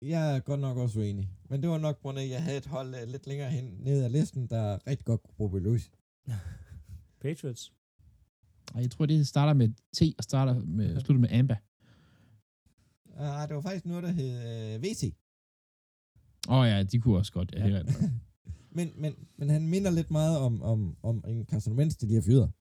[0.01, 1.29] Jeg er godt nok også uenig.
[1.49, 4.03] Men det var nok på grund jeg havde et hold uh, lidt længere hen ned
[4.03, 5.91] ad listen, der rigtig godt kunne bruge Louis.
[7.21, 7.73] Patriots.
[8.73, 11.57] Og jeg tror, det starter med T og starter med, slutter med Amba.
[13.17, 15.13] Ah, det var faktisk noget, der hed uh, VC.
[16.49, 17.51] Åh oh, ja, de kunne også godt.
[17.55, 18.11] Ja, det er rigtigt.
[18.71, 22.15] men, men, men han minder lidt meget om, om, om en Carson Wentz, de lige
[22.15, 22.51] har fyret.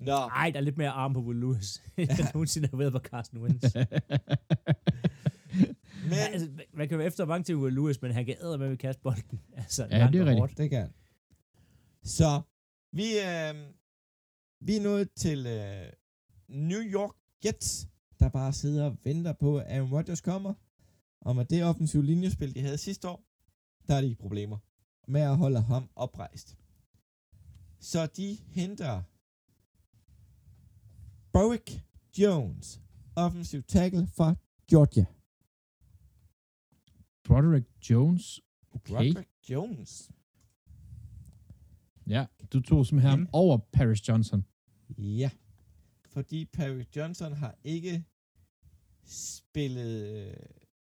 [0.00, 0.12] Nå.
[0.12, 2.98] Ej, der er lidt mere arm på Will Lewis, end der nogensinde har været på
[2.98, 3.74] Carson Wentz.
[6.04, 8.58] Men, Ja, altså, man kan være efter mange til Will Lewis, men han kan æde
[8.58, 9.40] med at kaste bolden.
[9.56, 10.38] Altså, Ja, det er rigtigt.
[10.38, 10.58] hårdt.
[10.58, 10.92] det kan.
[12.02, 12.40] Så,
[12.92, 13.54] vi, øh,
[14.60, 15.86] vi er nået til øh,
[16.48, 17.10] New York
[17.44, 17.88] Jets,
[18.20, 20.54] der bare sidder og venter på, at Aaron Rodgers kommer.
[21.20, 23.24] Og med det offensive linjespil, de havde sidste år,
[23.88, 24.58] der er de problemer
[25.08, 26.56] med at holde ham oprejst.
[27.80, 29.02] Så de henter
[31.32, 31.80] Boric
[32.18, 32.80] Jones,
[33.16, 34.34] offensive tackle fra
[34.70, 35.04] Georgia.
[37.24, 38.40] Broderick Jones.
[38.70, 38.92] Okay.
[38.94, 40.10] Broderick Jones.
[42.06, 43.28] Ja, du tog simpelthen ham Mm.
[43.32, 44.44] over Paris Johnson.
[44.98, 45.30] Ja,
[46.06, 48.04] fordi Perry Johnson har ikke
[49.04, 50.34] spillet øh,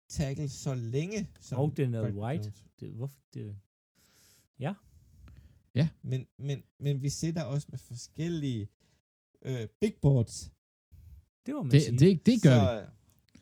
[0.08, 2.44] tackle så længe som Og den er Broderick White.
[2.44, 2.66] Jones.
[2.80, 3.56] Det, hvorfor det?
[6.02, 8.68] Men, men, men vi sidder også med forskellige
[9.46, 10.52] øh, big boards.
[11.46, 11.98] Det må man Det, sige.
[12.00, 12.86] det, det gør så,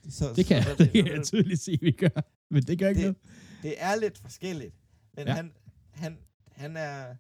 [0.04, 0.12] vi.
[0.12, 2.22] Så, Det kan, så, det kan jeg tydeligt sige, vi gør.
[2.50, 3.64] Men det gør ikke Det- noget.
[3.64, 4.76] det er lidt forskelligt.
[5.14, 5.32] Men Ja.
[5.32, 5.36] ja.
[5.36, 5.54] han,
[5.92, 7.16] han, han er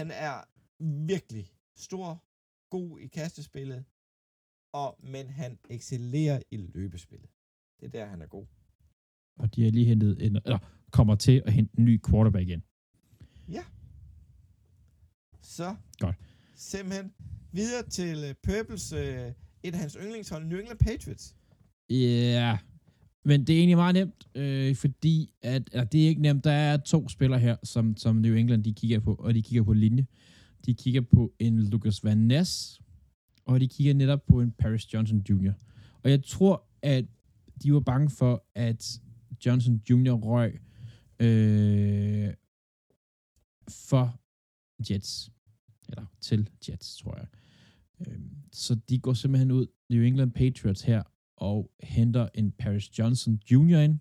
[0.00, 0.44] han er
[1.06, 2.24] virkelig stor,
[2.70, 3.84] god i kastespillet,
[4.72, 7.30] og, men han excellerer i løbespillet.
[7.80, 8.46] Det er der, han er god.
[9.38, 10.58] Og de har lige hentet en, eller
[10.90, 12.62] kommer til at hente en ny quarterback igen.
[15.40, 16.16] Så Godt
[16.70, 17.12] simpelthen
[17.52, 21.34] videre til uh, Purples, uh, et af hans yndlingshold, New England Patriots.
[21.90, 22.58] Ja, yeah.
[23.24, 26.44] men det er egentlig meget nemt, øh, fordi at, at det er ikke nemt.
[26.44, 29.62] Der er to spillere her, som, som New England de kigger på, og de kigger
[29.62, 30.06] på linje.
[30.66, 32.80] De kigger på en Lucas Van Ness,
[33.44, 35.52] og de kigger netop på en Paris Johnson Jr.
[36.02, 37.04] Og jeg tror, at
[37.62, 39.00] de var bange for, at
[39.46, 40.12] Johnson Jr.
[40.12, 40.60] røg
[41.20, 42.34] øh,
[43.68, 44.20] for
[44.90, 45.30] Jets.
[45.88, 47.26] Eller til Jets, tror jeg.
[48.06, 51.02] Øhm, så de går simpelthen ud, New England Patriots her,
[51.36, 53.78] og henter en Paris Johnson Jr.
[53.78, 53.98] ind,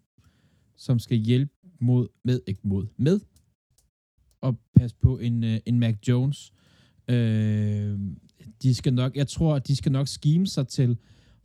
[0.76, 3.20] som skal hjælpe mod, med, ikke mod, med,
[4.42, 6.54] og passe på en, øh, en Mac Jones.
[7.08, 8.00] Øh,
[8.64, 10.98] de skal nok, jeg tror, de skal nok scheme sig til,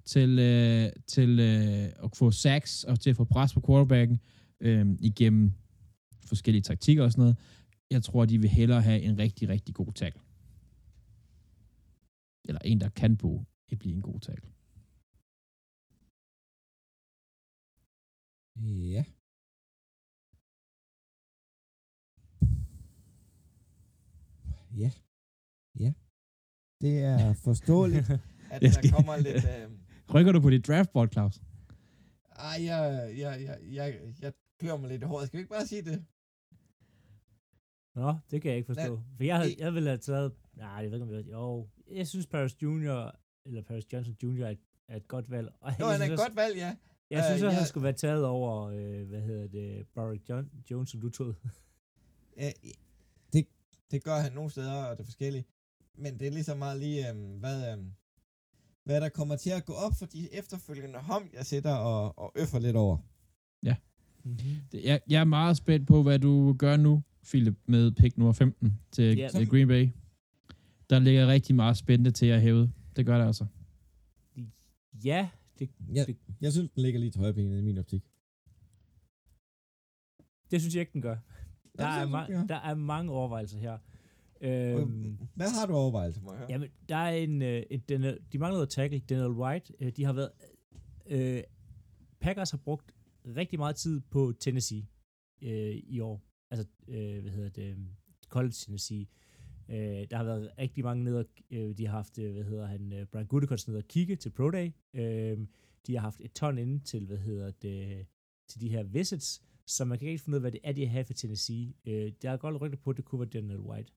[0.05, 4.21] til, øh, til øh, at få sacks og til at få pres på quarterbacken
[4.65, 5.53] uh, igennem
[6.27, 7.37] forskellige taktikker og sådan noget.
[7.91, 10.21] Jeg tror, de vil hellere have en rigtig, rigtig god tackle.
[12.49, 14.53] Eller en, der kan på at blive en god tackle.
[18.57, 19.05] Ja.
[24.77, 24.91] Ja.
[25.79, 25.93] Ja.
[26.81, 28.11] Det er forståeligt,
[28.51, 29.37] at der skal- kommer lidt...
[29.45, 29.71] Øh,
[30.15, 31.41] Rykker du på dit draftboard, Claus?
[32.39, 35.27] ej, jeg, jeg, jeg, jeg, jeg klør mig lidt i håret.
[35.27, 36.05] Skal vi ikke bare sige det?
[37.95, 39.03] Nå, det kan jeg ikke forstå.
[39.17, 40.33] For jeg, havde, det- jeg ville have taget...
[40.55, 41.27] Nej, jeg ved ikke, om jeg...
[41.33, 43.11] Jo, jeg synes Paris Jr.,
[43.47, 44.45] eller Paris Johnson Jr.
[44.45, 45.49] er et, er et godt valg.
[45.61, 46.77] Og jeg han er et godt valg, ja.
[47.11, 50.29] Jeg synes Øh, også, han jeg- skulle være taget over, øh, hvad hedder det, Barack
[50.29, 51.35] John, Jones, som du tog.
[52.37, 52.51] Ja,
[53.33, 53.47] det,
[53.91, 55.47] det gør han nogle steder, og det er forskelligt.
[55.95, 57.93] Men det er lige så meget lige, øhm, hvad, øhm,
[58.85, 62.33] hvad der kommer til at gå op for de efterfølgende hom, jeg sætter og, og
[62.37, 62.97] øffer lidt over.
[64.25, 64.39] Mm-hmm.
[64.73, 68.33] Det- Jeg, jeg er meget spændt på, hvad du gør nu, Philip, med pick nummer
[68.33, 69.29] 15 til, Ja.
[69.29, 69.89] til Green Bay.
[70.91, 72.73] Der ligger rigtig meget spændende til at hæve.
[72.97, 73.47] Det gør det altså.
[75.05, 78.03] Ja, det, Jeg, det, jeg synes, den ligger lige til højbenet i min optik.
[80.51, 81.17] det synes jeg ikke, den gør.
[81.79, 83.79] Der, er, synes ma- der er mange overvejelser her.
[84.41, 86.49] Øhm, Hvad har du overvejelser, må jeg høre?
[86.51, 89.73] Jamen, der er en, øh, en Daniel, de mangler noget at tackle, Daniel White.
[89.81, 90.31] Øh, de har været,
[91.07, 91.43] øh,
[92.21, 92.93] Packers har brugt
[93.37, 94.87] rigtig meget tid på Tennessee
[95.43, 96.25] øh, i år.
[96.51, 97.77] Altså, øh, hvad hedder det,
[98.29, 99.01] College Tennessee.
[99.01, 99.07] Øh,
[99.69, 102.67] Øh, der har været rigtig mange nede, og, øh, de har haft, øh, hvad hedder
[102.67, 104.71] han, øh, Brian Gutekunst nede og kigge til Pro Day.
[104.95, 105.39] Øh,
[105.87, 108.07] de har haft et ton inde til, hvad hedder det,
[108.49, 110.87] til de her visits, så man kan ikke finde ud af, hvad det er, de
[110.87, 111.75] har for Tennessee.
[111.87, 113.93] Øh, der er godt rygter på, at det kunne være Daniel White.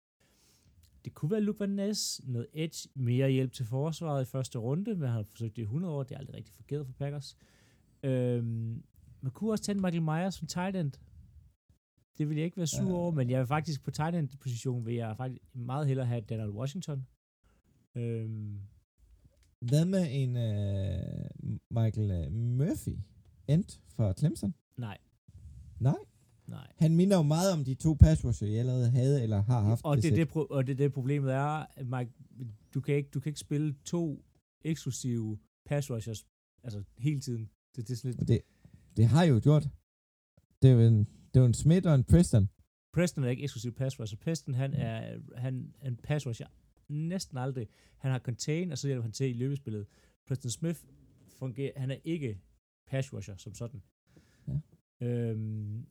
[1.06, 4.96] Det kunne være Luke Van Ness, noget edge, mere hjælp til forsvaret i første runde,
[4.96, 7.38] men han har forsøgt det i 100 år, det er aldrig rigtig forkert for Packers.
[8.04, 8.84] Øhm,
[9.22, 10.92] man kunne også tage Michael Myers som tight end.
[12.22, 12.94] Det vil jeg ikke være sur Ja.
[12.94, 16.22] over, men jeg vil faktisk på tight end position vil jeg faktisk meget hellere have
[16.22, 17.08] Daniel Washington.
[17.96, 18.60] Øhm,
[19.60, 22.98] Hvad med en uh, Michael uh, Murphy?
[23.48, 24.54] End fra Clemson?
[24.78, 24.98] nej,
[25.80, 25.96] Nej.
[26.48, 26.68] nej.
[26.78, 29.86] Han minder jo meget om de to pass rusher, jeg allerede havde eller har haft.
[29.86, 32.12] Og det, er det, pro- og det det problemet er, Mike,
[32.74, 34.26] du kan ikke, du kan ikke spille to
[34.62, 36.26] eksklusive pass rushers
[36.64, 37.50] altså hele tiden.
[37.76, 38.42] Det, det er sådan lidt, det,
[38.98, 39.70] det har jo gjort.
[40.62, 42.50] Det er jo en, det jo en Smith og en Preston.
[42.94, 44.18] Preston er ikke eksklusiv pass rusher.
[44.18, 46.48] Preston, han er, han er en pass rusher
[46.92, 47.68] næsten aldrig.
[47.98, 49.88] Han har contain, og så hjælper han til i løbespillet.
[50.28, 50.80] Preston Smith
[51.40, 52.42] fungerer, han er ikke
[52.88, 53.84] pass rusher som sådan.
[54.48, 54.60] Ja.
[55.08, 55.88] Øhm,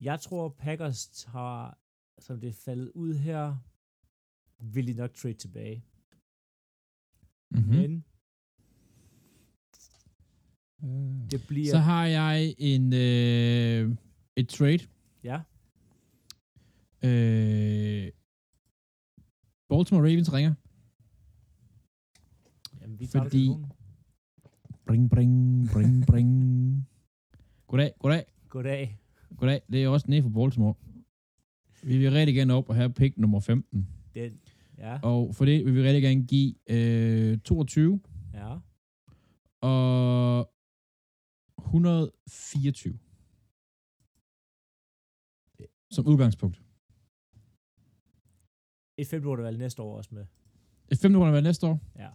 [0.00, 1.74] jeg tror, Packers tager,
[2.18, 3.56] som det er faldet ud her,
[4.58, 5.84] vil de nok trade tilbage.
[7.50, 7.72] Mm-hmm.
[7.72, 7.76] Mm.
[7.76, 8.04] Men
[10.84, 11.30] Øh.
[11.30, 11.70] det bliver...
[11.70, 13.96] Så har jeg en øh,
[14.36, 14.78] et trade.
[15.24, 15.40] ja,
[17.04, 18.10] Øh,
[19.68, 20.54] Baltimore Ravens ringer.
[22.80, 23.50] jamen, vi Fordi-.
[24.86, 26.88] Bring, bring, bring, bring.
[27.66, 28.98] Goddag, goddag, Goddag.
[29.36, 29.60] goddag.
[29.72, 30.74] Det er også nede for Baltimore.
[31.82, 33.88] Vi vil rigtig gerne op og have pick nummer 15.
[34.14, 34.40] Den,
[34.78, 38.00] ja, Og for det vil vi rigtig gerne give øh, 22
[38.34, 38.56] ja.
[39.60, 40.50] og
[41.68, 42.98] 124.
[45.90, 46.62] Som udgangspunkt.
[48.96, 50.26] Et femteordevalg næste år også med.
[50.92, 51.80] Et 15 runder næste år.
[51.96, 52.10] Ja.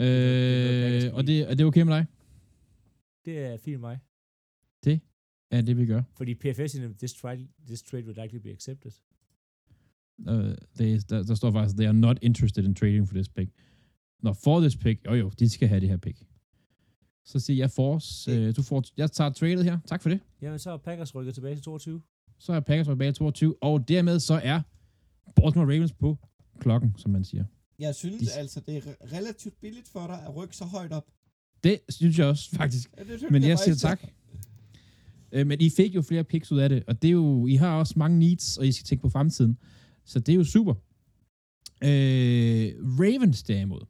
[0.00, 2.06] Øh, noget, og det, er det okay med dig?
[3.24, 3.98] Det er fint med mig.
[5.52, 6.02] Ja, det vi gør.
[6.16, 8.92] Fordi PFS in this trade, this trade would likely be accepted.
[10.18, 13.50] Uh, they, der, der står faktisk, they are not interested in trading for this pick.
[14.22, 16.22] Nå, for this pick, jo jo, de skal have det her pick.
[17.24, 19.78] Så siger jeg, Force, øh, du får, jeg tager tradet her.
[19.86, 20.20] Tak for det.
[20.42, 22.02] Jamen, så er Packers rykket tilbage til 22.
[22.38, 24.60] Så er Packers tilbage 22, og dermed så er
[25.36, 26.18] Baltimore Ravens på
[26.60, 27.44] klokken, som man siger.
[27.78, 30.92] Jeg synes De- altså, det er re- relativt billigt for dig at rykke så højt
[30.92, 31.06] op.
[31.64, 32.90] Det synes jeg også, faktisk.
[32.98, 34.12] Ja, det synes Men jeg siger faktisk, tak.
[35.32, 37.54] Øh, men I fik jo flere picks ud af det, og det er jo, I
[37.54, 39.58] har også mange needs, og I skal tænke på fremtiden.
[40.04, 40.74] Så det er jo super.
[41.84, 43.80] Øh, Ravens derimod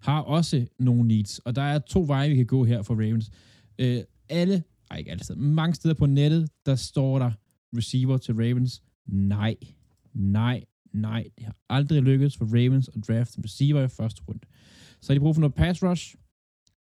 [0.00, 3.30] har også nogle needs, og der er to veje, vi kan gå her for Ravens.
[3.78, 7.30] Øh, alle, ej ikke alle steder, mange steder på nettet, der står der
[7.76, 8.82] receiver til Ravens.
[9.06, 9.56] Nej,
[10.14, 11.30] nej, nej.
[11.38, 14.40] Det har aldrig lykkedes for Ravens at drafte en receiver i første runde.
[15.00, 16.14] Så har de brug for noget pass rush,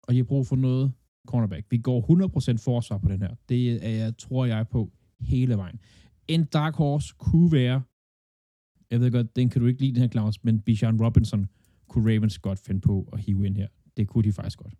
[0.03, 0.93] og de har brug for noget
[1.27, 1.67] cornerback.
[1.71, 3.35] Vi går 100% forsvar på den her.
[3.49, 5.81] Det er jeg, tror jeg på hele vejen.
[6.29, 7.83] En dark horse kunne være,
[8.91, 11.49] jeg ved godt, den kan du ikke lide, den her Claus, men Bijan Robinson
[11.89, 13.69] kunne Ravens godt finde på at hive ind her.
[13.97, 14.75] Det kunne de faktisk godt.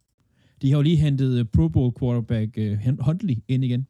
[0.63, 3.87] De har jo lige hentet uh, Pro Bowl quarterback uh, Huntley ind igen.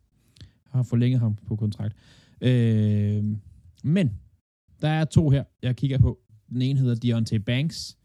[0.70, 1.96] Har forlænget ham på kontrakt.
[2.40, 3.24] Øh,
[3.84, 4.20] men
[4.80, 6.18] der er to her, jeg kigger på.
[6.48, 7.98] Den ene hedder Deontay Banks.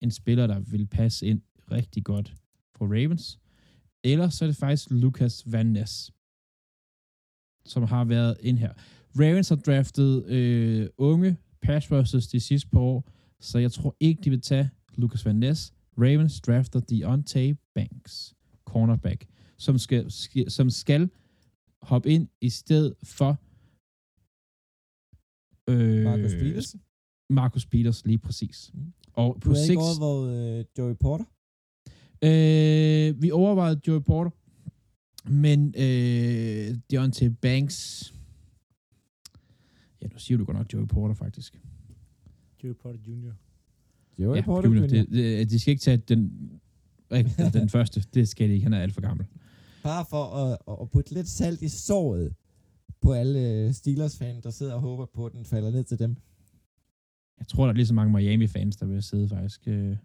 [0.00, 2.34] En spiller, der vil passe ind rigtig godt
[2.74, 3.38] på Ravens.
[4.04, 6.12] Eller så er det faktisk Lucas Van Ness,
[7.64, 8.72] som har været ind her.
[9.18, 13.11] Ravens har draftet øh, unge pass rushers de sidste par år,
[13.42, 15.74] så jeg tror ikke, de vil tage Lucas Van Ness.
[15.98, 19.26] Ravens drafter Deontay Banks, cornerback,
[19.56, 20.10] som skal,
[20.48, 21.10] som skal
[21.82, 23.38] hoppe ind i stedet for
[25.68, 26.76] øh, Marcus Peters.
[27.30, 28.70] Marcus Peters, lige præcis.
[28.74, 28.92] Mm.
[29.12, 31.24] Og Du på har seks, ikke overvejet øh, Joey Porter?
[32.24, 34.30] Øh, vi overvejede Joey Porter,
[35.30, 38.14] men øh, Deontay Banks...
[40.02, 41.60] Ja, nu siger du godt nok Joey Porter, faktisk.
[42.64, 43.32] Joey Porter Jr.
[44.18, 44.68] Joey ja, Porter.
[44.68, 44.86] Jr.
[44.86, 46.50] Det, det, de skal ikke tage den,
[47.52, 48.04] den første.
[48.14, 48.64] Det skal de ikke.
[48.64, 49.26] Han er alt for gammel.
[49.82, 52.34] Bare for at, at, putte lidt salt i såret
[53.00, 56.16] på alle øh, Steelers-fans, der sidder og håber på, at den falder ned til dem.
[57.38, 59.60] Jeg tror, der er lige så mange Miami-fans, der vil sidde faktisk.
[59.66, 59.96] Øh.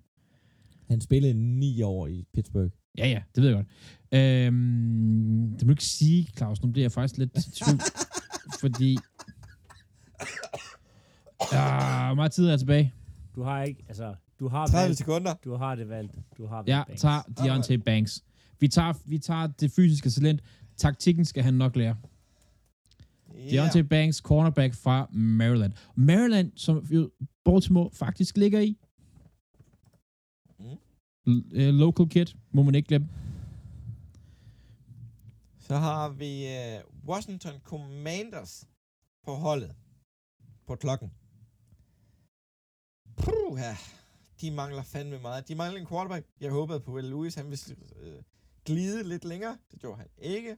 [0.87, 2.71] Han spillede ni år i Pittsburgh.
[2.97, 3.67] Ja, ja, det ved jeg godt.
[4.11, 6.61] Øhm, det må du ikke sige, Claus.
[6.61, 7.81] Nu bliver jeg faktisk lidt i tvivl,
[8.61, 8.97] fordi...
[11.51, 12.93] Ja, hvor meget tid er jeg tilbage?
[13.36, 15.33] Du har ikke, altså, du har 30 valgt, sekunder.
[15.43, 17.01] du har det valgt, du har valgt Ja, Banks.
[17.01, 18.23] tager Deontay Banks.
[18.60, 20.41] Vi tager, vi tager det fysiske talent.
[20.77, 21.95] Taktikken skal han nok lære.
[23.36, 23.49] Ja.
[23.51, 25.73] Deontay Banks, cornerback fra Maryland.
[25.95, 27.12] Maryland, som jo
[27.45, 28.77] Baltimore faktisk ligger i.
[30.60, 30.65] Mm.
[31.27, 33.07] L- øh, local kid, må man ikke glemme.
[35.60, 38.67] Så har vi uh, Washington Commanders
[39.25, 39.71] på holdet.
[40.67, 41.12] På klokken.
[43.27, 43.77] Puh, ja.
[44.41, 45.47] De mangler fandme meget.
[45.47, 46.27] De mangler en quarterback.
[46.41, 48.23] Jeg håbede på, at Louis han ville øh,
[48.65, 49.57] glide lidt længere.
[49.71, 50.57] Det gjorde han ikke.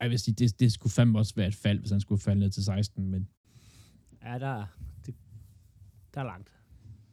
[0.00, 2.40] Jeg vil sige, det, det skulle fandme også være et fald, hvis han skulle falde
[2.40, 3.28] ned til 16, men
[4.22, 5.14] Ja, der, er- det,
[6.14, 6.52] der er langt.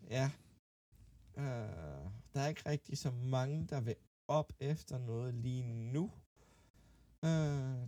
[0.10, 0.32] Ja.
[1.38, 1.44] Uh,
[2.34, 3.96] der er ikke rigtig så mange, der vil
[4.28, 6.04] op efter noget lige nu.
[7.24, 7.84] Uh,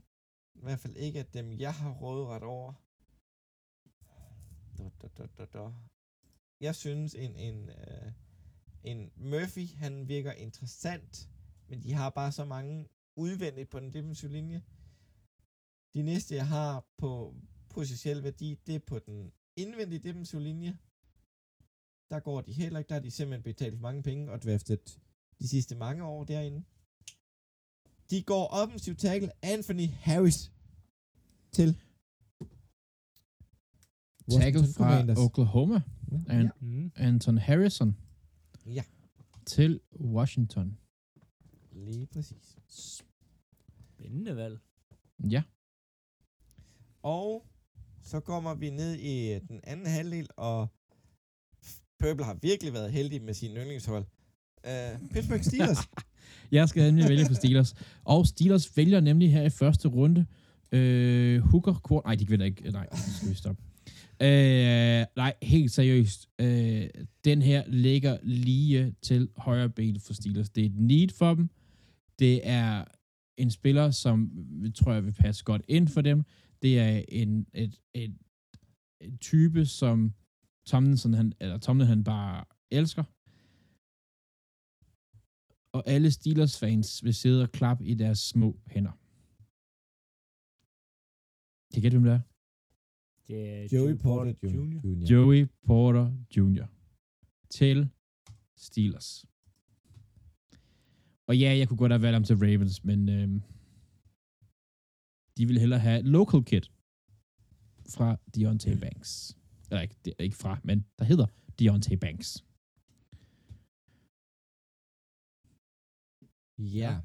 [0.56, 2.74] I hvert fald ikke af dem, jeg har rådret over.
[4.78, 5.72] Da, da, da, da, da.
[6.60, 8.12] Jeg synes, en, en, øh,
[8.84, 11.30] en Murphy, han virker interessant,
[11.68, 14.64] men de har bare så mange udvendigt på den defensive linje.
[15.94, 17.36] De næste, jeg har på
[17.70, 20.78] potentiel værdi, det er på den indvendige defensive linje
[22.10, 22.90] der går de heller ikke.
[22.90, 25.00] Der har de simpelthen betalt for mange penge og draftet
[25.40, 26.64] de sidste mange år derinde.
[28.10, 30.52] De går offensiv tackle Anthony Harris
[31.52, 31.82] til
[34.32, 35.18] tackle fra Commanders.
[35.18, 35.82] Oklahoma,
[36.12, 36.18] Ja.
[36.34, 36.92] An- Mm.
[36.96, 37.98] Anton Harrison,
[38.66, 38.84] ja,
[39.46, 40.78] til Washington.
[41.72, 42.58] lige præcis.
[43.98, 44.60] Spændende valg.
[45.30, 45.44] Ja,
[47.04, 47.46] Og
[48.04, 50.68] så kommer vi ned i øh, den anden halvdel, og
[52.00, 54.06] Purple har virkelig været heldig med sin yndlingshold.
[54.68, 55.78] Uh, Pittsburgh Steelers.
[56.52, 57.74] jeg skal nemlig vælge for Steelers.
[58.04, 60.26] Og Steelers vælger nemlig her i første runde
[60.72, 62.04] øh, Hooker Quart.
[62.06, 62.72] Nej, de vælger ikke.
[62.72, 63.62] Nej, nu skal vi stoppe.
[64.22, 66.30] Øh, nej, helt seriøst.
[66.42, 66.90] Øh,
[67.26, 70.50] den her ligger lige til højre ben for Steelers.
[70.50, 71.50] Det er et need for dem.
[72.20, 72.86] Det er
[73.38, 74.32] en spiller, som
[74.76, 76.24] tror jeg vil passe godt ind for dem.
[76.62, 78.18] Det er en, et, et,
[79.02, 80.14] et type, som
[80.66, 83.04] Tomlinson, han, eller Tomlin, han bare elsker.
[85.74, 88.92] Og alle Steelers-fans vil sidde og klappe i deres små hænder.
[91.74, 92.35] Kan I gætte, hvem det er?
[93.28, 94.80] Det er Joey Porter Jr.
[94.84, 95.06] Jr.
[95.12, 96.66] Joey Porter Jr.
[97.50, 97.90] til
[98.56, 99.26] Steelers.
[101.28, 103.42] Og ja, jeg kunne godt have valgt ham til Ravens, men øhm,
[105.38, 106.62] de ville hellere have local kid
[107.90, 109.38] fra Deontay Banks.
[109.70, 111.26] Eller ikke, det er ikke fra, men der hedder
[111.60, 112.46] Deontay Banks.
[116.58, 116.98] Ja.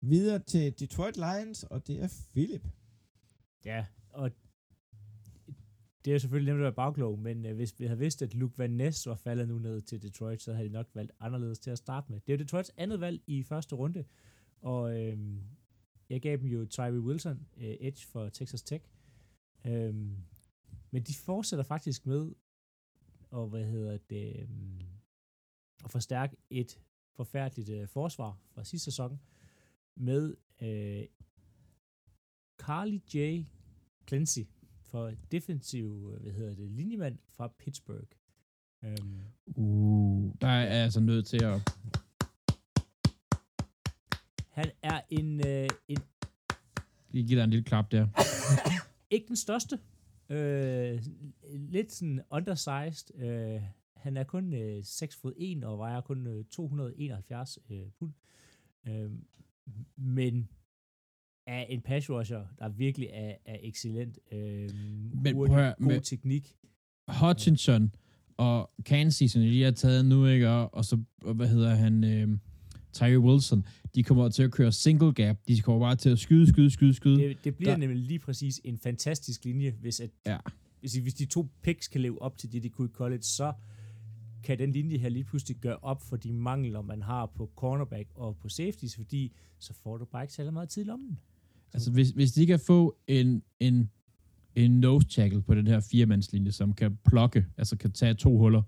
[0.00, 2.68] Videre til Detroit Lions, og det er Philip.
[3.64, 4.30] Ja, og
[6.04, 8.34] det er jo selvfølgelig nemt at være bagklog, men øh, hvis vi havde vidst, at
[8.34, 11.58] Luke Van Ness var faldet nu ned til Detroit, så havde de nok valgt anderledes
[11.58, 12.20] til at starte med.
[12.20, 14.04] Det er jo Detroits andet valg i første runde,
[14.60, 15.18] og øh,
[16.10, 18.84] jeg gav dem jo Tyree Wilson, øh, edge for Texas Tech.
[19.66, 19.94] Øh,
[20.90, 22.32] men de fortsætter faktisk med
[23.34, 24.48] og hvad hedder det, øh,
[25.84, 26.80] at forstærke et
[27.14, 29.20] forfærdeligt øh, forsvar fra sidste sæson
[29.96, 31.06] med øh,
[32.58, 33.44] Carly J.
[34.08, 34.40] Clancy
[34.94, 38.08] for defensiv, øh, hvad hedder det, linjemand fra Pittsburgh.
[38.82, 39.20] Um,
[39.56, 41.60] Uh, der er jeg altså nødt til at...
[44.48, 45.98] han er en, øh, en
[47.10, 48.06] lige give dig en lille klap der.
[49.14, 49.78] ikke den største,
[50.28, 51.02] øh,
[51.52, 53.20] lidt sådan undersized.
[53.20, 53.62] Øh,
[53.96, 58.12] han er kun øh, 6 fod 1 og vejer kun øh, 271 øh, pund.
[58.86, 59.10] Øh,
[59.96, 60.48] men
[61.46, 64.18] er en pass rusher, der virkelig er, er excellent.
[64.32, 64.70] Øh,
[65.22, 66.56] Men hurtig, prøv at god med- teknik.
[67.20, 67.94] Hutchinson
[68.36, 70.50] og Kansas, som de lige har taget nu, ikke?
[70.50, 72.28] Og, og så, og hvad hedder han, øh,
[72.92, 73.64] Tyree Wilson,
[73.94, 75.36] de kommer til at køre single gap.
[75.48, 77.16] De kommer bare til at skyde, skyde, skyde, skyde.
[77.28, 80.38] Det, det bliver Der- nemlig lige præcis en fantastisk linje, hvis, at, Ja.
[80.80, 83.52] hvis, hvis de to picks kan leve op til det, de kunne i college, så
[84.44, 88.08] kan den linje her lige pludselig gøre op for de mangler, man har på cornerback
[88.14, 91.18] og på safeties, fordi så får du bare ikke særlig meget tid i lommen.
[91.74, 93.90] Altså, hvis, hvis de kan få en, en,
[94.54, 98.62] en nose tackle på den her firemandslinje, som kan plukke, altså kan tage to huller,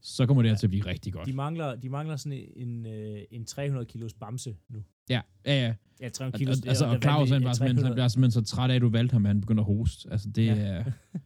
[0.00, 1.26] så kommer det her til at blive rigtig godt.
[1.28, 2.86] De mangler, de mangler sådan en,
[3.30, 4.82] en 300 kilos bamse nu.
[5.10, 5.74] Ja, ja, ja.
[6.00, 6.60] Ja, 300 Og, kilos.
[6.60, 7.94] og, altså, og Claus, han, var simpelthen, han 300.
[7.94, 10.10] bliver simpelthen så træt af, at du valgte ham, at han begynder at hoste.
[10.12, 10.54] Altså, det Ja.
[10.56, 10.84] er...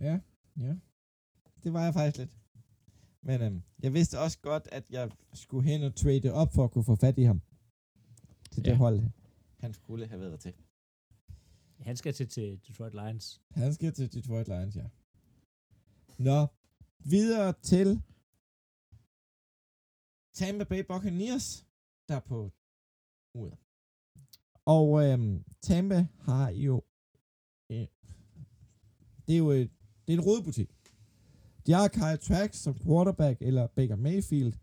[0.00, 0.18] Ja,
[0.60, 0.74] ja.
[1.64, 2.30] Det var jeg faktisk lidt.
[3.22, 6.70] Men øhm, jeg vidste også godt, at jeg skulle hen og trade op for at
[6.70, 7.40] kunne få fat i ham.
[8.50, 8.76] Til det Ja.
[8.76, 9.00] hold,
[9.58, 10.54] han skulle have været til.
[11.80, 13.40] Han skal til, til Detroit Lions.
[13.50, 14.86] Han skal til Detroit Lions, ja.
[16.18, 16.46] Nå,
[16.98, 18.02] videre til
[20.34, 21.66] Tampa Bay Buccaneers,
[22.08, 22.50] der er på
[23.34, 23.56] uret.
[24.64, 26.82] Og øhm, Tampa har jo...
[27.70, 27.86] Øh,
[29.28, 29.70] det er jo et,
[30.06, 30.76] det er en rodebutik.
[31.66, 34.54] De har Kyle Trax som quarterback, eller Baker Mayfield.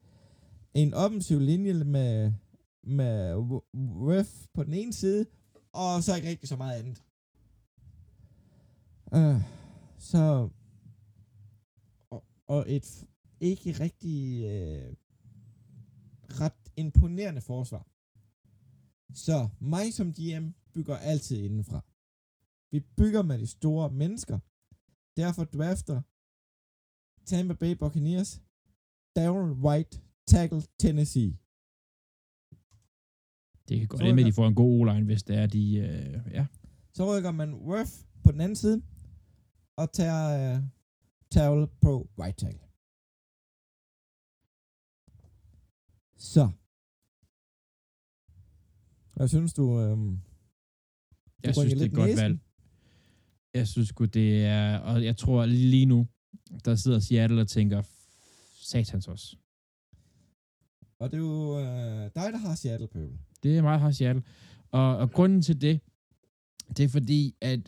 [0.74, 2.34] En offensiv linje med,
[2.88, 3.34] med
[3.74, 5.26] Ref på den ene side,
[5.72, 7.04] og så ikke rigtig så meget andet.
[9.12, 9.42] Uh,
[9.98, 10.50] så
[12.10, 14.94] og, og et f- ikke rigtig uh,
[16.42, 17.88] ret imponerende forsvar.
[19.14, 21.82] Så mig som GM bygger altid indenfra.
[22.72, 24.40] Vi bygger med de store mennesker.
[25.18, 26.02] Derfor drafter
[27.26, 28.42] Tampa Bay Buccaneers
[29.16, 31.38] Darren White tackle Tennessee.
[33.70, 35.76] Det kan godt ende med, at de får en god o-line, hvis det er, de...
[35.78, 36.46] Øh, ja.
[36.94, 37.92] Så rykker man Worth
[38.24, 38.82] på den anden side,
[39.78, 40.64] og tager uh,
[41.32, 42.68] Terrell på right tackle.
[46.18, 46.50] Så.
[49.14, 49.80] Hvad synes du?
[49.80, 52.24] Øhm, Jeg rykker synes, det er et godt næsen.
[52.24, 52.40] valg.
[53.54, 54.78] Jeg synes sgu, det er...
[54.80, 56.08] Og jeg tror lige nu,
[56.66, 57.82] der sidder Seattle og tænker,
[58.62, 59.38] satans også.
[61.00, 63.20] og det er jo øh, dig, der har Seattle Pøbel.
[63.48, 64.24] Det er meget fra Seattle.
[64.72, 65.80] Og, og grunden til det,
[66.78, 67.60] det er fordi, at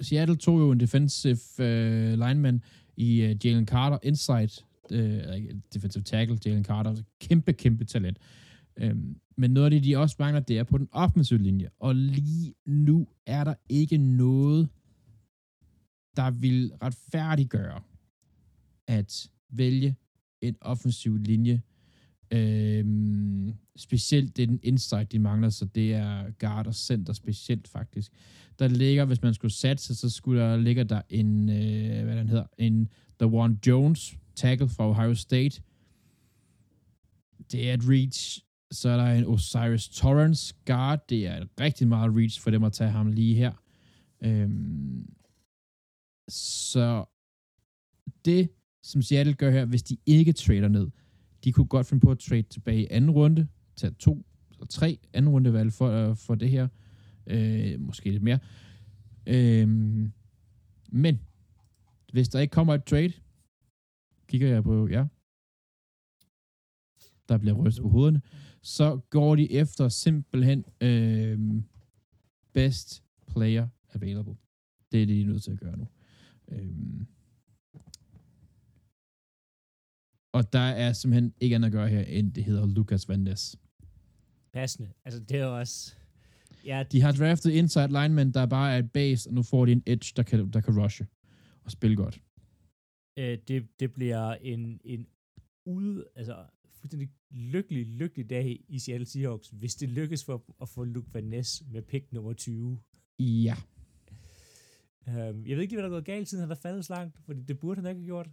[0.00, 2.62] Seattle tog jo en defensive øh, lineman
[2.96, 4.50] i øh, Jalen Carter, inside,
[4.92, 8.18] øh, defensive tackle, Jalen Carter, altså kæmpe, kæmpe talent.
[8.76, 11.68] Øhm, men noget af det, de også mangler, det er på den offensive linje.
[11.80, 14.68] Og lige nu er der ikke noget,
[16.16, 17.80] der vil retfærdiggøre
[18.86, 19.96] at vælge
[20.42, 21.62] en offensiv linje
[22.30, 27.68] Øhm, specielt det er den insight, de mangler, så det er guard og center specielt
[27.68, 28.12] faktisk.
[28.58, 32.28] Der ligger, hvis man skulle satse, så skulle der ligge der en, øh, hvad den
[32.28, 32.88] hedder, en
[33.20, 35.62] The One Jones tackle fra Ohio State.
[37.52, 38.42] Det er et reach.
[38.70, 41.08] Så er der en Osiris Torrance guard.
[41.08, 43.52] Det er rigtig meget reach for dem at tage ham lige her.
[44.24, 45.10] Øhm,
[46.28, 47.04] så
[48.24, 48.48] det,
[48.82, 50.90] som Seattle gør her, hvis de ikke trader ned,
[51.44, 54.26] de kunne godt finde på at trade tilbage i anden runde, tage to
[54.58, 56.68] og tre anden rundevalg for, øh, for det her.
[57.26, 58.38] Øh, måske lidt mere.
[59.26, 59.68] Øh,
[60.88, 61.20] men,
[62.12, 63.12] hvis der ikke kommer et trade,
[64.28, 65.04] kigger jeg på, ja,
[67.28, 68.22] der bliver rystet på hovederne,
[68.62, 71.62] så går de efter simpelthen øh,
[72.52, 74.36] best player available.
[74.92, 75.88] Det er det, de er nødt til at gøre nu.
[76.48, 77.06] Øh,
[80.32, 83.56] og der er simpelthen ikke andet at gøre her, end det hedder Lucas Van Ness.
[84.56, 84.88] Passende.
[85.04, 85.94] Altså, det er jo også...
[86.64, 89.72] Ja, De har draftet inside lineman, der bare er et base, og nu får de
[89.72, 91.06] en edge, der kan, der kan rushe
[91.64, 92.20] og spille godt.
[93.18, 95.06] øh, det, det bliver en, en
[95.66, 96.36] ude, altså
[96.80, 101.24] fuldstændig lykkelig, lykkelig dag i Seattle Seahawks, hvis det lykkes for at få Luke Van
[101.24, 102.78] Ness med pick nummer 20.
[103.18, 103.54] Ja.
[105.08, 106.94] Um, jeg ved ikke lige, hvad der er gået galt, siden han er faldet så
[106.94, 108.28] langt, fordi det burde han ikke have gjort.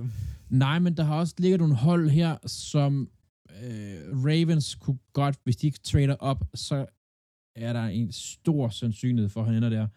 [0.00, 0.12] Um,
[0.48, 3.10] Nej, men der har også ligget nogle hold her, som
[3.64, 6.86] øh, Ravens kunne godt, hvis de ikke trader op, så
[7.56, 9.88] er der en stor sandsynlighed for, at han ender der.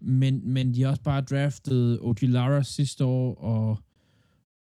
[0.00, 2.22] Men, men de har også bare draftet O.G.
[2.22, 3.78] Lara sidste år, og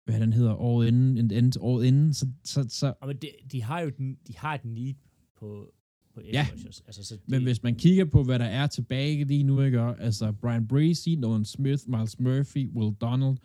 [0.04, 3.28] hvad den hedder, året inden, en- en- året inden, så, så, så og men de,
[3.52, 4.94] de, har jo den, de har et need
[5.38, 5.72] på,
[6.14, 6.46] på edge Ja.
[6.52, 6.80] rushers.
[6.86, 9.80] Altså, så det, Men hvis man kigger på, hvad der er tilbage lige nu, ikke?
[9.80, 13.36] altså Brian Breezy, Nolan Smith, Miles Murphy, Will Donald,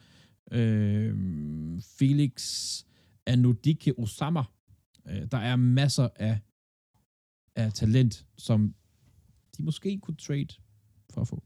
[0.51, 1.15] øh,
[1.99, 2.43] Felix
[3.25, 4.43] Anudike Osama.
[5.11, 6.39] Øh, der er masser af,
[7.55, 8.75] af talent, som
[9.57, 10.47] de måske kunne trade
[11.09, 11.43] for at få.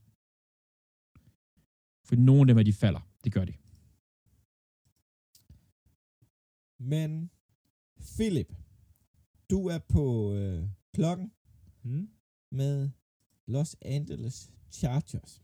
[2.03, 3.09] For nogle af dem, er de falder.
[3.23, 3.53] Det gør de.
[6.79, 7.31] Men,
[8.15, 8.53] Philip,
[9.49, 11.31] du er på øh, klokken
[11.81, 12.09] hmm?
[12.51, 12.89] med
[13.45, 15.41] Los Angeles Chargers.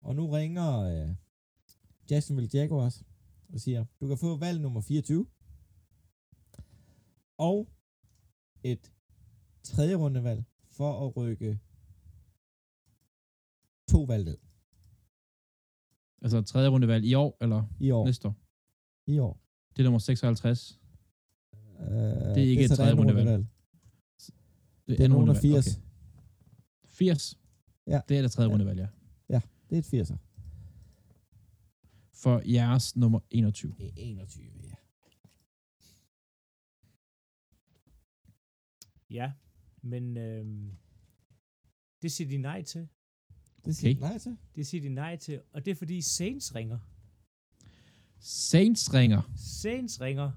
[0.00, 1.14] Og nu ringer øh,
[2.10, 3.04] Jacksonville Jaguars
[3.48, 5.26] og siger, du kan få valg nummer 24
[7.38, 7.68] og
[8.62, 8.92] et
[9.62, 11.58] tredje rundevalg for at rykke
[13.88, 14.38] to valg ned
[16.22, 18.04] Altså tredje rundevalg i år, eller i år.
[18.06, 18.36] næste år.
[19.06, 19.40] I år.
[19.76, 20.80] Det er nummer 56.
[21.52, 23.46] Uh, Det er ikke et så tredje andet rundevalg.
[24.88, 25.64] Det Det er nogen af rundevalg.
[25.64, 25.76] 80.
[25.76, 25.82] Okay.
[26.88, 27.38] 80?
[27.86, 28.00] Ja.
[28.08, 28.52] Det er det tredje Ja.
[28.52, 28.88] rundevalg, ja.
[29.70, 30.16] Det er et 80'er.
[32.12, 33.74] For jeres nummer 21.
[33.78, 34.74] Det er 21, ja.
[39.16, 39.32] Ja,
[39.82, 40.76] men øhm,
[42.02, 42.88] det siger de nej til.
[43.64, 44.00] Det siger Okay.
[44.00, 44.08] okay.
[44.10, 44.36] nej til.
[44.54, 46.78] Det siger de nej til, og det er fordi Saints ringer.
[48.20, 49.22] Saints ringer.
[49.36, 50.30] Saints ringer,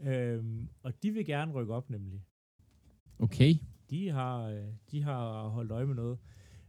[0.00, 2.24] øhm, og de vil gerne rykke op nemlig.
[3.18, 3.54] Okay.
[3.90, 6.18] De har, øh, de har holdt øje med noget.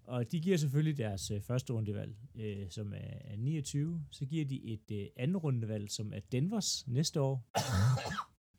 [0.03, 4.05] Og de giver selvfølgelig deres øh, første rundevalg, øh, som er, er 29.
[4.11, 7.49] Så giver de et øh, andet rundevalg, som er Denvers næste år.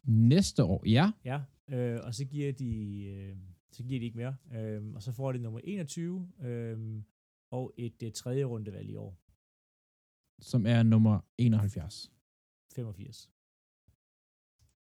[0.04, 1.10] Næste år, ja.
[1.24, 3.36] Ja, øh, og så giver de øh,
[3.74, 4.36] så giver de ikke mere.
[4.54, 7.02] Øh, og så får de nummer 21 øh,
[7.50, 9.20] og et øh, tredje rundevalg i år.
[10.40, 12.12] Som er nummer 71.
[12.74, 13.30] 85.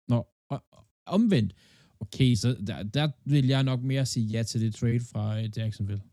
[0.07, 1.55] Nå, og, og, omvendt.
[1.99, 5.57] Okay, så der, der vil jeg nok mere sige ja til det trade fra øh,
[5.57, 6.03] Jacksonville.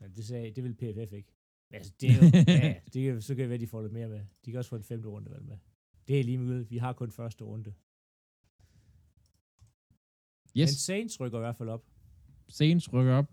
[0.00, 1.32] Ja, det, sagde, det vil PFF ikke.
[1.70, 2.22] Men Altså, det er jo,
[2.62, 2.74] ja,
[3.14, 4.20] det så kan det være, de får lidt mere med.
[4.44, 5.56] De kan også få en femte rundevalg med.
[6.08, 7.74] Det er lige med Vi har kun første runde.
[10.56, 11.84] Yes, Men Saints rykker i hvert fald op.
[12.48, 13.32] Saints rykker op.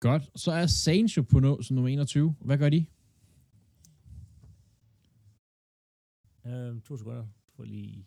[0.00, 0.40] Godt.
[0.40, 2.36] Så er Saints jo på no, som nummer 21.
[2.40, 2.86] Hvad gør de?
[6.46, 7.26] Øhm, to sekunder.
[7.56, 8.06] For lige...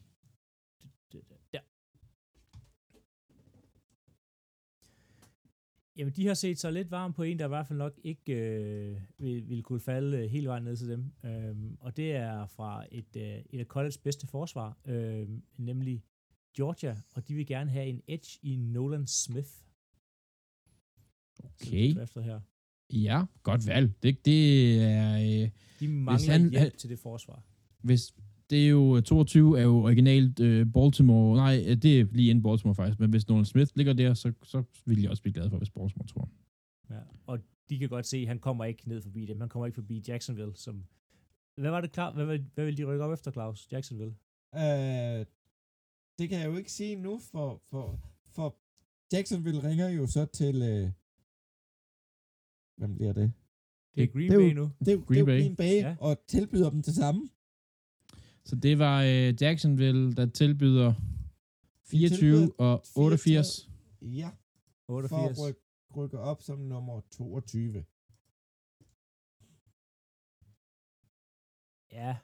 [1.12, 1.60] Der.
[5.98, 8.34] Jamen, de har set sig lidt varme på en, der i hvert fald nok ikke
[8.34, 11.12] øh, vil, vil kunne falde øh, hele vejen ned til dem.
[11.26, 16.04] Øhm, og det er fra et, øh, et af college bedste forsvar, øh, nemlig
[16.58, 19.50] Georgia, og de vil gerne have en edge i Nolan Smith.
[21.44, 21.94] Okay.
[21.96, 22.40] drafter her.
[22.94, 24.04] Ja, godt valg.
[24.04, 25.16] Det, det er...
[25.44, 25.50] Øh,
[25.80, 27.44] De mangler han- hjælp han- til det forsvar.
[27.82, 28.14] hvis
[28.50, 31.38] det er jo 22 er jo originalt øh, Baltimore.
[31.38, 33.00] Nej, øh, det er lige inden Baltimore faktisk.
[33.00, 35.70] Men hvis Nolan Smith ligger der, så, så vil jeg også blive glad for, hvis
[35.70, 36.30] Baltimore tror.
[36.90, 37.00] Ja.
[37.26, 37.40] Og
[37.70, 39.40] de kan godt se, at han kommer ikke ned forbi dem.
[39.40, 40.86] Han kommer ikke forbi Jacksonville, som...
[41.58, 42.14] Hvad var det klar?
[42.14, 43.68] Hvad, vil- hvad vil de rykke op efter, Claus?
[43.72, 44.14] Jacksonville?
[44.56, 45.26] Øh,
[46.20, 48.00] det kan jeg jo ikke sige nu, for, for,
[48.32, 48.56] for
[49.14, 50.62] Jacksonville ringer jo så til...
[50.62, 50.92] Øh,
[52.78, 53.34] hvem bliver det?
[53.96, 54.72] Det er Green det er Bay nu.
[54.80, 55.40] Det er, jo- det Green er Bay.
[55.42, 55.96] Green Bay, Ja.
[56.00, 57.30] og tilbyder dem det samme.
[58.46, 60.94] Så det var øh, Jacksonville, der tilbyder
[61.84, 63.70] 24 tilbyder og 88.
[64.02, 64.30] Ja,
[64.88, 65.38] 88.
[65.38, 65.60] for at rykke,
[65.96, 67.86] rykke op som nummer 22.
[71.92, 72.18] Ja.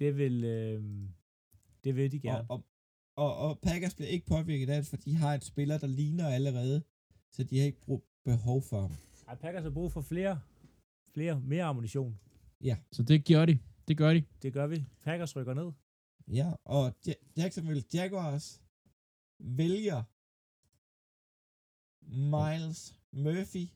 [0.00, 0.44] Det vil...
[0.44, 0.82] Øh,
[1.84, 2.50] Det vil de Og, gerne.
[2.50, 2.64] og,
[3.16, 6.28] og, og Packers bliver ikke påvirket af det, for de har en spiller, der ligner
[6.28, 6.82] allerede,
[7.30, 8.90] så de har ikke brug, behov for ham.
[9.28, 10.40] Ej, Packers har brug for flere,
[11.14, 12.20] flere, mere ammunition.
[12.92, 13.58] Så det gør de.
[13.88, 14.24] Det gør de.
[14.42, 14.84] Det gør vi.
[15.04, 15.72] Packers rykker ned.
[16.28, 18.62] Ja, og Ja- Jacksonville Jaguars
[19.38, 20.02] vælger
[22.30, 23.66] Miles Murphy,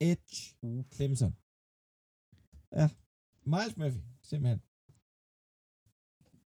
[0.00, 0.84] Edge, Uh.
[0.94, 1.36] Clemson.
[2.72, 2.88] Ja,
[3.44, 4.60] Miles Murphy, simpelthen.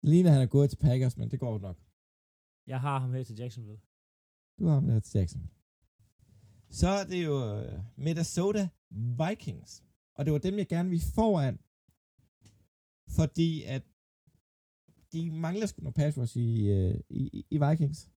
[0.01, 1.77] Det ligner, han er gået til Packers, men det går nok.
[2.67, 3.81] Jeg har ham her til Jacksonville.
[4.59, 5.53] Du har ham der til Jacksonville.
[6.71, 9.83] Så er det jo øh, Minnesota Vikings.
[10.15, 11.59] Og det var dem, jeg gerne ville foran.
[13.17, 13.83] Fordi at
[15.13, 18.11] de mangler sgu noget pass rush i, øh, i, i- Vikings.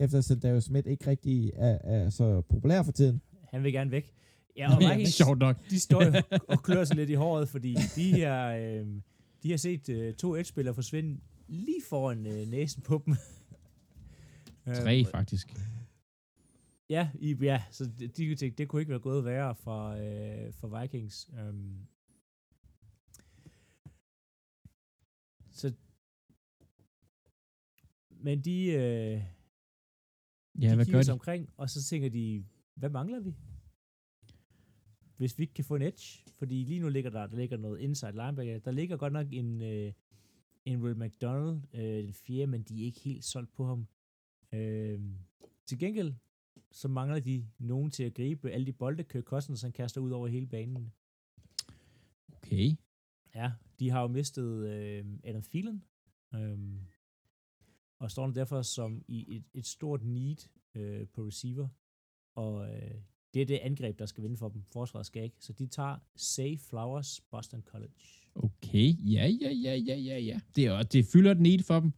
[0.00, 3.22] Efter at Darius Smith ikke rigtig er, er så populær for tiden.
[3.50, 4.14] Han vil gerne væk.
[4.56, 5.70] Ja, og Vikings, sjovt nok.
[5.70, 6.02] de står
[6.48, 8.86] og klør sig lidt i håret, fordi de her, øh,
[9.42, 13.14] de har set øh, to edge-spillere forsvinde lige foran øh, næsen på dem.
[14.82, 15.54] Tre, Øhm, faktisk.
[16.88, 20.52] Ja, i, ja så de, kunne tænke, det kunne ikke være gået værre for, øh,
[20.52, 21.30] for Vikings.
[21.48, 21.86] Um,
[25.50, 25.72] så
[28.10, 29.22] men de, øh,
[30.62, 31.12] Ja, de hvad kigger gør de?
[31.12, 33.34] omkring, og så tænker de, hvad mangler vi?
[35.16, 37.80] Hvis vi ikke kan få en edge, fordi lige nu ligger der, der ligger noget
[37.80, 38.58] inside linebacker.
[38.58, 39.92] Der ligger godt nok en, øh,
[40.64, 43.86] en Will McDonald, øh, den fjerde, men de er ikke helt solgt på ham.
[44.52, 45.00] Øh,
[45.66, 46.14] til gengæld,
[46.70, 50.10] så mangler de nogen til at gribe alle de bolde, Kirk Cousins, han kaster ud
[50.10, 50.92] over hele banen.
[52.36, 52.76] Okay.
[53.34, 55.84] Ja, de har jo mistet øh, Adam Thielen,
[56.34, 56.58] øh,
[57.98, 61.68] og står derfor som i et, et stort need øh, på receiver,
[62.34, 63.00] og øh,
[63.36, 64.62] det er det angreb, der skal vinde for dem.
[64.72, 65.36] Forsvaret skal ikke.
[65.40, 67.92] Så de tager Say Flowers, Boston College.
[68.34, 68.94] Okay.
[68.98, 70.40] Ja, ja, ja, ja, ja, ja.
[70.56, 71.92] Det, er, det fylder et need for dem.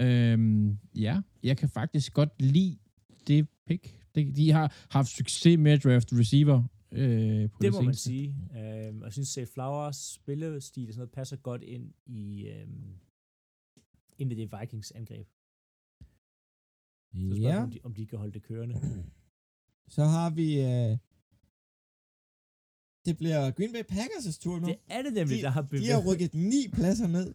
[0.00, 2.78] Øhm, ja, jeg kan faktisk godt lide
[3.26, 4.00] det pick.
[4.14, 6.62] Det, de har haft succes med at draft receiver.
[6.92, 8.02] Øh, på Det må man seneste.
[8.02, 8.34] sige.
[8.88, 12.66] Øh, og jeg synes, Say Flowers spillestil og sådan noget passer godt ind i, øh,
[14.18, 15.28] ind i det Vikings angreb.
[17.14, 18.74] Så Ja, om, de, om de kan holde det kørende.
[19.88, 20.60] så har vi...
[20.60, 20.98] Øh,
[23.06, 24.66] det bliver Green Bay Packers' tur nu.
[24.66, 25.92] Det er det nemlig, De- der har De bevæget.
[26.02, 27.34] har rykket ni pladser ned.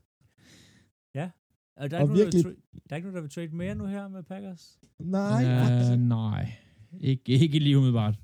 [1.75, 3.47] Og der er, og ikke nogen, der, virkelig- der er ikke nogen, der vil trade
[3.55, 4.79] mere nu her med Packers.
[4.99, 6.05] Nej, Øh, ikke.
[6.07, 6.53] nej.
[6.99, 8.15] Ikke, ikke lige umiddelbart.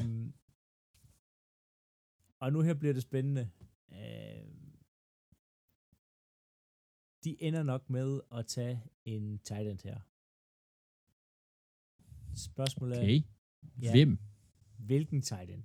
[0.00, 0.34] um,
[2.40, 3.50] og nu her bliver det spændende.
[3.88, 3.96] Uh,
[7.24, 10.00] de ender nok med at tage en tight end her.
[12.36, 13.16] Spørgsmålet Okay.
[13.16, 13.22] er,
[13.82, 14.18] ja, Hvem?
[14.78, 15.64] hvilken tight end?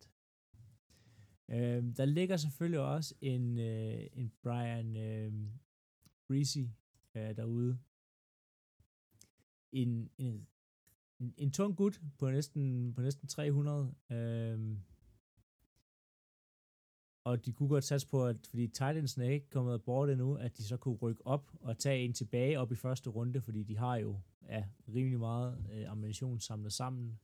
[1.48, 5.34] Uh, der ligger selvfølgelig også en, uh, en Brian uh,
[6.28, 6.60] Breezy
[7.16, 7.80] uh, derude.
[9.72, 10.48] En, en,
[11.20, 13.94] en, en tung gut på næsten, på næsten 300.
[14.12, 14.80] Øhm,
[17.30, 20.58] og de kunne godt satse på, at fordi Titans er ikke kommet bort endnu, at
[20.58, 23.78] de så kunne rykke op og tage en tilbage op i første runde, fordi de
[23.78, 27.20] har jo ja, rimelig meget øh, ammunition samlet sammen.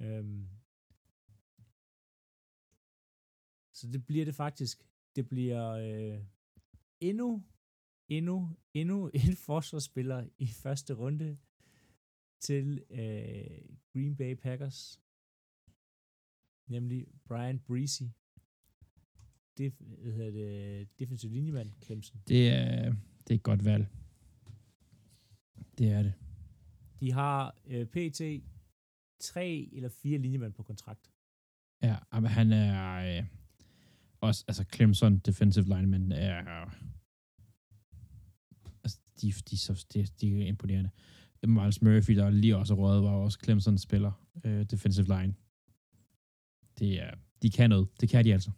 [0.00, 0.48] Øhm,
[3.72, 4.86] så det bliver det faktisk.
[5.16, 6.24] Det bliver øh,
[7.00, 7.42] endnu,
[8.08, 11.38] endnu, endnu en forsvarsspiller i første runde
[12.40, 15.00] til øh, Green Bay Packers.
[16.66, 18.02] Nemlig Brian Breezy.
[19.58, 22.20] Det hvad hedder det, defensive linjemand, Clemson.
[22.28, 23.86] Det er, det er et godt valg.
[25.78, 26.12] Det er det.
[27.00, 28.20] De har øh, PT
[29.20, 31.10] tre eller fire linjemænd på kontrakt.
[31.82, 33.24] Ja, men han er øh,
[34.20, 36.70] også, altså Clemson defensive lineman er
[38.84, 39.56] altså, de, de,
[39.94, 40.90] de, de er imponerende.
[41.46, 44.12] Miles Murphy, der lige også røget, var også Clemson spiller
[44.44, 45.34] øh, defensive line.
[46.78, 47.88] Det er, de kan noget.
[48.00, 48.50] Det kan de altså.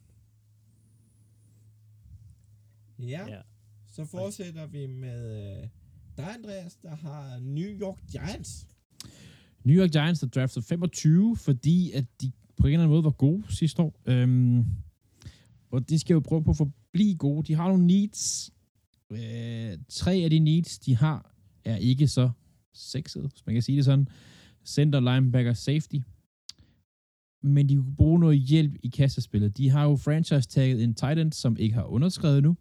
[2.99, 3.41] Ja, Ja.
[3.87, 5.69] så fortsætter vi med øh,
[6.17, 8.67] dig, Andreas, der har New York Giants.
[9.65, 13.11] New York Giants der draftede 25, fordi at de på en eller anden måde var
[13.11, 14.01] gode sidste år.
[14.07, 14.65] Øhm,
[15.71, 17.47] og de skal jo prøve på at forblive gode.
[17.47, 18.51] De har nogle needs.
[19.11, 21.35] Øh, tre af de needs, de har,
[21.65, 22.31] er ikke så
[22.75, 24.09] sexede, hvis man kan sige det sådan.
[24.67, 25.97] Center, linebacker, safety.
[27.43, 29.57] Men de kunne bruge noget hjælp i kassespillet.
[29.57, 32.57] De har jo franchise-tagget en tight end, som ikke har underskrevet nu.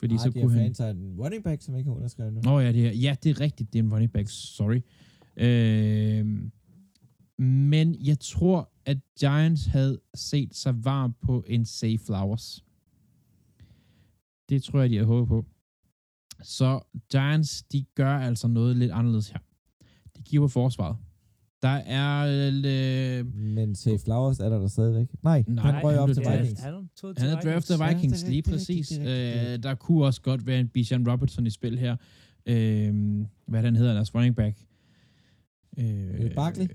[0.00, 0.64] Fordi Nej, så de kunne han...
[0.64, 2.40] fantaget en running back, som ikke har underskrevet nu.
[2.40, 3.72] Nå ja, det er, ja, det er rigtigt.
[3.72, 4.28] Det er en running back.
[4.28, 4.80] Sorry.
[5.36, 6.26] Øh,
[7.38, 12.64] men jeg tror, at Giants havde set sig varm på en Safe Flowers.
[14.48, 15.44] Det tror jeg, de har håbet på.
[16.42, 16.80] Så
[17.12, 19.38] Giants, de gør altså noget lidt anderledes her.
[20.16, 20.96] De giver på forsvaret.
[21.62, 22.26] Der er...
[23.20, 25.08] Øh, Men Safe Flowers er der der stadigvæk.
[25.22, 26.16] Nej, Nej, han røg han op til.
[26.30, 26.60] Vikings.
[26.60, 28.98] Han er, han er draftet af Vikings, lige præcis.
[28.98, 29.06] Øh,
[29.62, 31.96] der kunne også godt være en Bijan Robertson i spil her.
[32.46, 34.58] Øh, hvad den hedder, deres running back.
[35.78, 36.66] Øh, Barkley?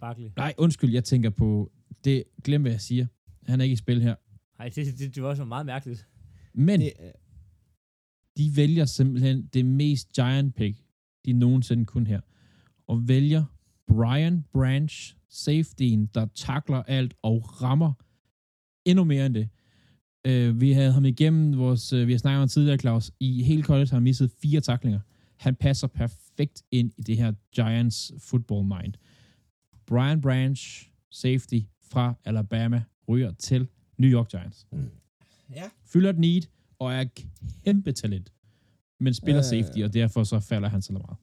[0.00, 0.28] Barkley.
[0.36, 1.72] Nej, undskyld, jeg tænker på...
[2.04, 3.06] Det, glem hvad jeg siger.
[3.46, 4.14] Han er ikke i spil her.
[4.58, 6.06] Nej, det, det, det var også meget mærkeligt.
[6.54, 7.10] Men Det, er-
[8.36, 10.78] de vælger simpelthen det mest giant pick,
[11.24, 12.20] de nogensinde kunne her.
[12.86, 13.44] Og vælger
[13.88, 17.92] Brian Branch, safetyen, der takler alt og rammer
[18.84, 19.48] endnu mere end det.
[20.28, 23.62] Uh, vi havde ham igennem vores, uh, vi har snakket om tidligere, Claus, i hele
[23.62, 25.00] college har han misset fire taklinger.
[25.36, 28.94] Han passer perfekt ind i det her Giants football mind.
[29.86, 31.58] Brian Branch, safety
[31.90, 33.68] fra Alabama, ryger til
[33.98, 34.66] New York Giants.
[35.54, 36.42] ja, Fylder et need
[36.78, 37.04] og er
[37.64, 38.32] kæmpe talent.
[39.00, 39.44] Men spiller Øh.
[39.44, 41.16] safety, og derfor så falder han så meget.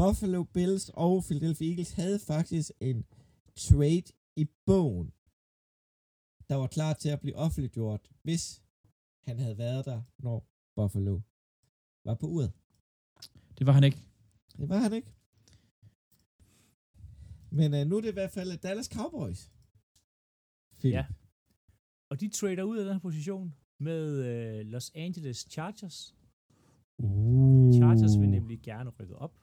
[0.00, 3.04] Buffalo Bills og Philadelphia Eagles havde faktisk en
[3.56, 5.12] trade i bogen,
[6.48, 8.62] der var klar til at blive offentliggjort, hvis
[9.26, 11.20] han havde været der, når Buffalo
[12.04, 12.52] var på uret.
[13.58, 14.02] Det var han ikke.
[14.56, 15.12] Det var han ikke.
[17.50, 19.52] Men uh, nu er det i hvert fald Dallas Cowboys.
[20.78, 20.94] Philip.
[20.94, 21.06] Ja.
[22.10, 26.16] Og de trader ud af den her position med øh, Los Angeles Chargers.
[26.98, 27.74] Uh.
[27.74, 29.40] Chargers vil nemlig gerne rykke op.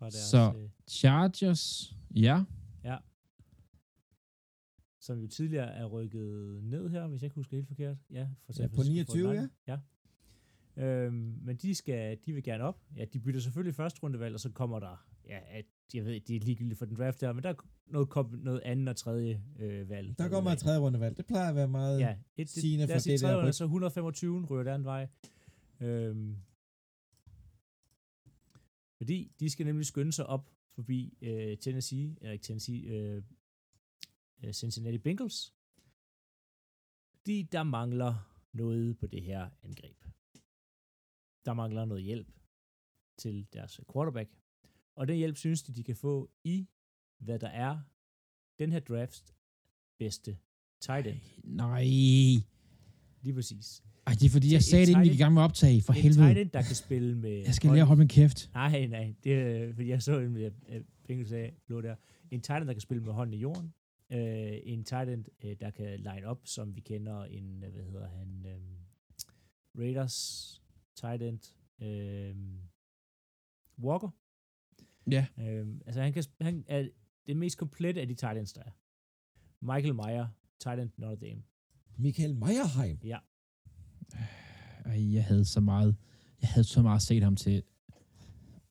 [0.00, 0.52] Deres, Så.
[0.56, 2.44] øh, Chargers, ja.
[5.08, 7.96] som jo tidligere er rykket ned her, hvis jeg ikke husker helt forkert.
[8.10, 9.48] Ja, for Ja, på 29, ja.
[9.66, 9.78] ja.
[10.84, 12.80] Øhm, men de, skal, de vil gerne op.
[12.96, 16.36] Ja, de bytter selvfølgelig første rundevalg, og så kommer der, ja, at, jeg ved, det
[16.36, 17.54] er ligegyldigt for den draft der, men der er
[17.86, 20.18] noget, kom, noget andet og tredje øh, valg.
[20.18, 21.16] Der kommer et tredje rundevalg.
[21.16, 22.00] Det plejer at være meget...
[22.00, 25.08] Ja, et, det, sigende for det tredje der runde, så 125 ryger den vej.
[25.80, 26.36] Øhm,
[28.98, 33.22] fordi de skal nemlig skynde sig op forbi øh, Tennessee, eller ikke Tennessee, øh,
[34.44, 35.54] øh, Cincinnati Bengals.
[37.12, 40.04] Fordi der mangler noget på det her angreb.
[41.44, 42.28] Der mangler noget hjælp
[43.16, 44.30] til deres quarterback.
[44.94, 46.68] Og den hjælp synes de, de kan få i,
[47.18, 47.80] hvad der er
[48.58, 49.34] den her drafts
[49.98, 50.38] bedste
[50.80, 51.20] tight end.
[51.44, 51.84] Nej.
[53.22, 53.82] Lige præcis.
[54.08, 55.82] Ej, det er fordi, jeg sagde det, inden vi gik i gang med optag.
[55.82, 56.26] For en helvede.
[56.26, 57.42] tight end, der kan spille med...
[57.44, 58.50] Jeg skal lære at holde min kæft.
[58.54, 60.50] Nej, nej, det er, fordi jeg så en med
[61.08, 61.94] Bengals af blå der.
[62.30, 63.74] En tight end, der kan spille med hånden i jorden.
[64.12, 67.84] Øh, en tight end, øh, der kan line op, som vi kender en, øh, hvad
[67.84, 68.60] hedder han, øh,
[69.78, 70.60] Raiders
[70.96, 71.38] tight end,
[71.82, 72.36] øh,
[73.78, 74.08] Walker.
[75.10, 75.26] Ja.
[75.38, 76.88] Øh, altså han, kan, han er
[77.26, 78.70] det mest komplette af de tight ends, der er.
[79.74, 80.26] Michael Meyer,
[80.60, 81.42] tight end Notre Dame.
[81.96, 82.98] Michael Meyerheim.
[83.04, 83.18] Ja,
[84.84, 85.96] Ej, jeg havde så meget,
[86.42, 87.62] jeg havde så meget set ham til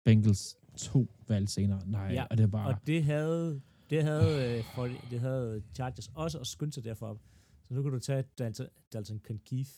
[0.04, 1.82] Bengals to valg senere.
[1.86, 2.68] Nej, Ja, og det er bare...
[2.68, 7.08] Og det havde, det havde, øh, for, det havde Chargers også at skynde sig derfor
[7.08, 7.20] op.
[7.64, 9.70] Så nu kan du tage Dalton, Dalton Keith.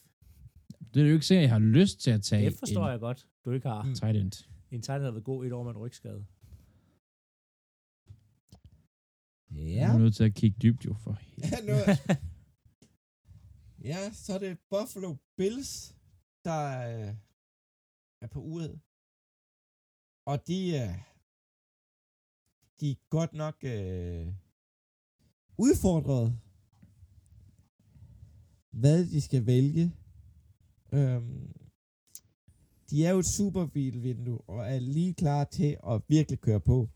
[0.94, 2.92] Det er jo ikke sikkert, at jeg har lyst til at tage Det forstår en
[2.92, 3.84] jeg godt, du ikke har.
[3.84, 3.96] Mm.
[3.96, 4.46] tight end.
[4.72, 6.26] En tight end har været god et år med en rygskade.
[9.52, 9.62] Ja.
[9.62, 11.18] Jeg er nødt til at kigge dybt jo for
[11.68, 11.74] nu,
[13.84, 15.96] ja, så er det Buffalo Bills,
[16.44, 17.16] der øh,
[18.22, 18.80] er på uret.
[20.26, 20.98] Og de, øh,
[22.80, 24.28] de er godt nok øh,
[25.58, 26.40] udfordret,
[28.72, 29.96] hvad de skal vælge.
[30.94, 31.54] Øhm,
[32.90, 36.90] de er jo et superbilvindue, og er lige klar til at virkelig køre på.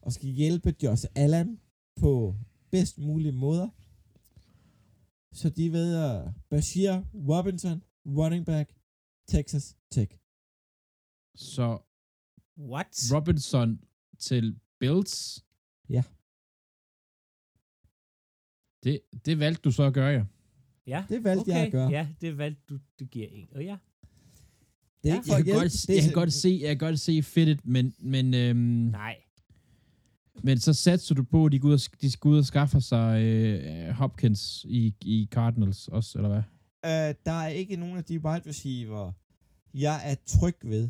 [0.00, 1.60] Og skal hjælpe Josh Allen
[1.96, 2.36] på
[2.70, 3.68] bedst mulige måder.
[5.32, 8.72] Så de ved at Bashir Robinson, running back,
[9.28, 10.18] Texas Tech.
[11.34, 11.78] Så
[12.58, 12.86] What?
[13.14, 13.80] Robinson
[14.18, 15.44] til Bills.
[15.88, 16.02] Ja.
[18.84, 20.24] Det, det valgte du så at gøre, ja.
[20.86, 21.52] Ja, Det valgte okay.
[21.52, 21.90] jeg at gøre.
[21.90, 22.78] Ja, det valgte du.
[22.98, 23.56] Det giver ikke.
[23.56, 23.76] Og ja,
[25.02, 25.20] Det er Ja.
[25.20, 27.66] ikke Jeg kan, godt, det er jeg kan godt se, jeg kan godt se fittet,
[27.66, 29.22] men, men, øhm, nej.
[30.42, 32.80] Men så satser du på, at de, går ud og, de skal ud og skaffe
[32.80, 36.42] sig øh, Hopkins i, i Cardinals også, eller hvad?
[36.84, 39.12] Øh, der er ikke nogen af de wide receiver,
[39.74, 40.88] jeg er tryg ved.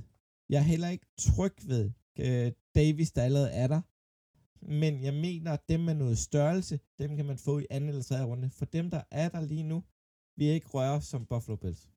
[0.48, 3.80] Jeg er heller ikke tryg ved øh, Davis, der allerede er der.
[4.66, 8.02] Men jeg mener, at dem med noget størrelse, dem kan man få i anden eller
[8.02, 8.50] tredje runde.
[8.50, 9.84] For dem, der er der lige nu,
[10.36, 11.88] vil jeg ikke røre som Buffalo Bills.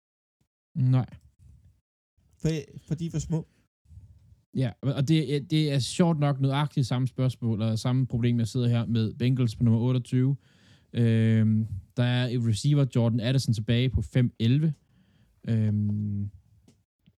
[0.76, 1.10] Nej.
[2.38, 2.50] For,
[2.88, 3.48] for de er for små.
[4.56, 8.48] Ja, og det, er- det er sjovt nok nøjagtigt samme spørgsmål, og samme problem, jeg
[8.48, 10.36] sidder her med Bengals på nummer 28.
[10.94, 14.72] Øhm, der er et receiver, Jordan Addison, tilbage på 5-11.
[15.48, 16.30] Øhm,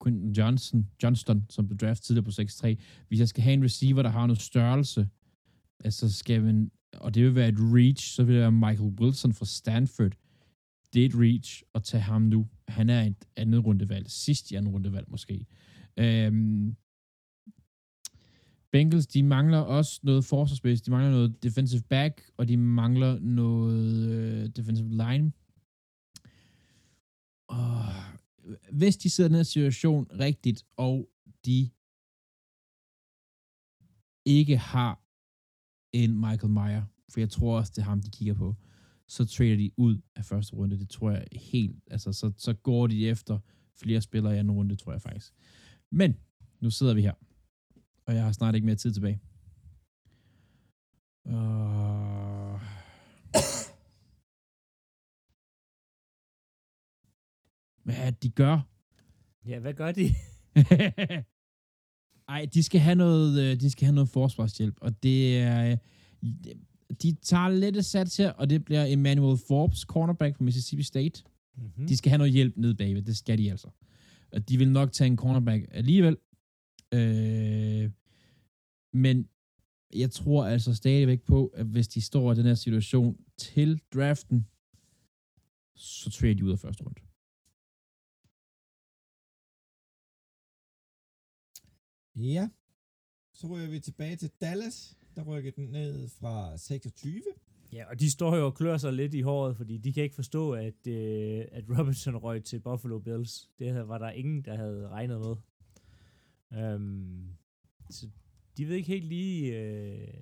[0.04, 2.76] Quinton Johnson, Johnston, som blev draftet tidligere på 6-3.
[3.08, 5.08] Hvis jeg skal have en receiver, der har noget størrelse,
[5.84, 9.34] altså skal man, og det vil være et reach, så vil det være Michael Wilson
[9.34, 10.12] fra Stanford.
[10.94, 12.48] Det er et reach at tage ham nu.
[12.68, 14.06] Han er et andet rundevalg.
[14.10, 15.46] Sidst i anden rundevalg måske.
[15.98, 16.76] Øhm,
[18.78, 20.82] Bengals, de mangler også noget forsvarsspids.
[20.82, 25.32] De mangler noget defensive back, og de mangler noget øh, defensive line.
[27.48, 27.84] Og
[28.72, 31.10] hvis de sidder i den her situation rigtigt, og
[31.46, 31.70] de
[34.26, 35.02] ikke har
[35.94, 38.56] en Michael Meyer, for jeg tror også, det er ham, de kigger på,
[39.08, 40.80] så trader de ud af første runde.
[40.80, 43.40] Det tror jeg helt, altså så, så går de efter
[43.76, 45.34] flere spillere i anden runde, tror jeg faktisk.
[45.92, 46.16] Men
[46.60, 47.14] nu sidder vi her,
[48.08, 49.20] og jeg har snart ikke mere tid tilbage.
[51.26, 52.62] Uh...
[57.84, 58.60] Hvad er de gør?
[59.46, 60.10] Ja, hvad gør de?
[62.30, 65.78] Ej, de skal have noget, øh, de skal have noget forsvarshjælp, og det er, øh,
[67.02, 71.24] de tager lidt sats her, og det bliver Emmanuel Forbes, cornerback fra Mississippi State.
[71.58, 71.88] Mm-hmm.
[71.88, 73.68] De skal have noget hjælp ned bagved, det skal de altså.
[74.32, 76.18] Og de vil nok tage en cornerback alligevel.
[76.94, 77.92] Øh,
[78.94, 79.30] men
[79.94, 84.48] jeg tror altså stadigvæk på, at hvis de står i den her situation til draften,
[85.76, 87.02] så trader de ud af første runde.
[92.16, 92.50] Ja.
[93.34, 94.98] Så ryger vi tilbage til Dallas.
[95.16, 97.24] Der rykker den ned fra 26.
[97.74, 100.16] Ja, og de står jo og klør sig lidt i håret, fordi de kan ikke
[100.16, 103.50] forstå, at, øh, at Robinson røg til Buffalo Bills.
[103.60, 105.36] Det var der ingen, der havde regnet med.
[106.54, 107.38] Øhm,
[107.90, 108.10] så
[108.58, 110.22] de ved ikke helt lige, øh,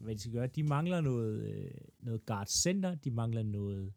[0.00, 0.46] hvad de skal gøre.
[0.46, 3.92] De mangler noget, øh, noget guard center, de mangler noget,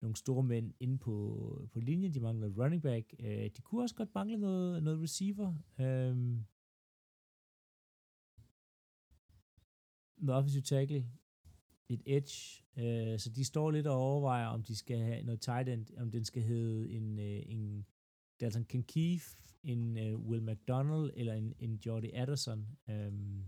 [0.00, 3.14] nogle store mænd inde på, på linjen, de mangler running back.
[3.18, 5.54] Øh, de kunne også godt mangle noget, noget receiver.
[5.80, 6.44] Øhm,
[10.16, 11.06] noget offensive tackle,
[11.88, 15.68] et edge, øh, så de står lidt og overvejer, om de skal have noget tight
[15.68, 17.86] end, om den skal hedde en, øh, en
[18.40, 22.66] Dalton Kinkeef, en øh, Will McDonald eller en, en Jordy Addison.
[22.90, 23.44] Øhm.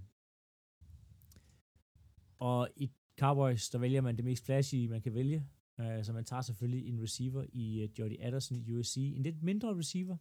[2.38, 5.46] Og i Cowboys, der vælger man det mest flashy, man kan vælge.
[5.80, 8.96] Øh, så man tager selvfølgelig en receiver i uh, Jordy Addison i USC.
[8.96, 10.16] En lidt mindre receiver.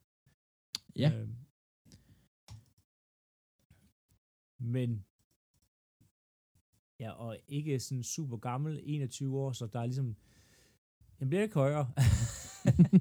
[0.95, 1.11] Ja.
[1.13, 1.35] Øhm.
[4.59, 5.05] Men
[6.99, 10.15] Ja, og ikke sådan super gammel, 21 år, så der er ligesom,
[11.17, 11.91] han bliver ikke højere.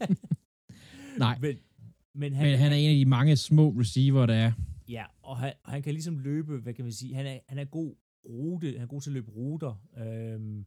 [1.19, 1.59] Nej, men,
[2.13, 4.53] men, han, men han er en af de mange små receiver, der er.
[4.89, 7.59] Ja, og han, og han kan ligesom løbe, hvad kan man sige, han er, han
[7.59, 10.67] er god rute, han er god til at løbe ruter, øhm,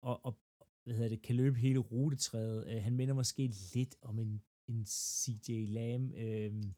[0.00, 0.38] og, og
[0.84, 2.66] hvad hedder det, kan løbe hele rutetræet.
[2.66, 6.74] Øh, han minder måske lidt om en, en CJ Lamb, øhm,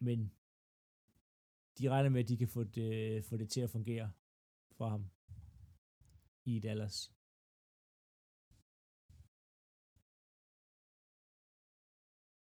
[0.00, 0.32] men
[1.78, 4.10] de regner med, at de kan få det, få det til at fungere
[4.72, 5.10] for ham
[6.44, 7.12] i Dallas.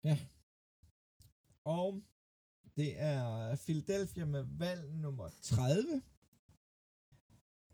[0.03, 0.17] Ja.
[1.67, 2.03] Og
[2.77, 6.01] det er Philadelphia med valg nummer 30.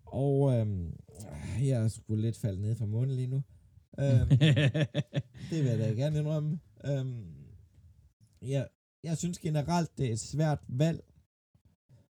[0.06, 1.00] Og øhm,
[1.62, 3.44] jeg sgu lidt faldet ned fra månen lige nu.
[4.00, 4.30] Øhm,
[5.50, 6.60] det vil jeg da gerne indrømme.
[6.86, 7.46] Øhm,
[8.42, 8.66] ja,
[9.04, 11.04] jeg synes generelt, det er et svært valg.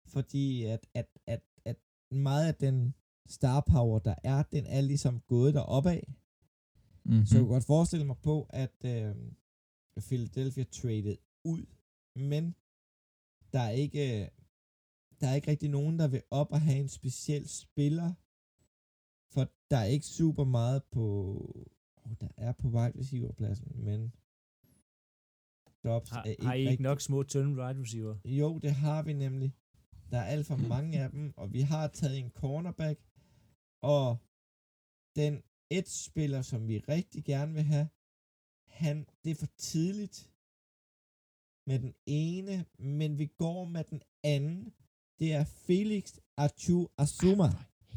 [0.07, 1.77] Fordi at, at, at, at
[2.11, 2.95] meget af den
[3.27, 6.15] star power, der er, den er ligesom gået deroppe af.
[7.05, 7.27] Mm-hmm.
[7.27, 9.15] Så jeg kunne godt forestille mig på, at øh,
[10.01, 11.67] Philadelphia traded ud,
[12.17, 12.55] men
[13.53, 14.31] der er ikke
[15.21, 18.15] der er ikke rigtig nogen, der vil op og have en speciel spiller,
[19.35, 21.05] for der er ikke super meget på,
[21.97, 24.15] oh, der er på wide receiver pladsen, men
[25.85, 28.17] Dobbs Har, er ikke har I ikke rigtig- nok små, tynde wide receiver?
[28.25, 29.55] jo, det har vi nemlig.
[30.11, 33.01] Der er alt for mange af dem, og vi har taget en cornerback,
[33.83, 34.19] og
[35.17, 37.89] den et spiller, som vi rigtig gerne vil have,
[38.67, 40.34] han, det er for tidligt
[41.67, 44.73] med den ene, men vi går med den anden.
[45.19, 47.51] Det er Felix Achu Asuma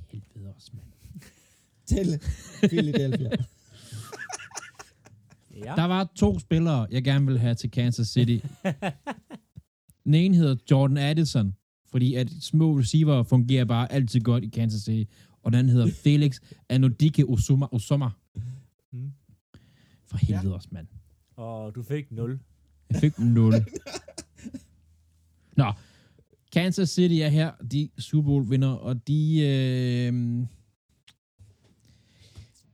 [0.08, 0.88] Helvede også, mand.
[1.88, 2.22] til
[2.70, 3.30] Philadelphia.
[5.66, 5.74] Ja.
[5.76, 8.46] Der var to spillere, jeg gerne vil have til Kansas City.
[10.04, 11.56] Den ene hedder Jordan Addison,
[11.92, 15.12] fordi at små receiver fungerer bare altid godt i Kansas City.
[15.44, 16.40] Og den anden hedder Felix
[16.70, 17.66] Anodike Osuma.
[17.72, 18.10] Osuma.
[18.92, 19.12] Mm.
[20.06, 20.88] For helvede også, mand.
[21.36, 22.40] Og du fik 0.
[22.90, 23.54] Jeg fik 0.
[25.58, 25.74] Nå,
[26.54, 30.46] Kansas City er her, de Super Bowl vinder, og de, øh,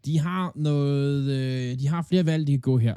[0.06, 2.96] de har noget, øh, de har flere valg, de kan gå her.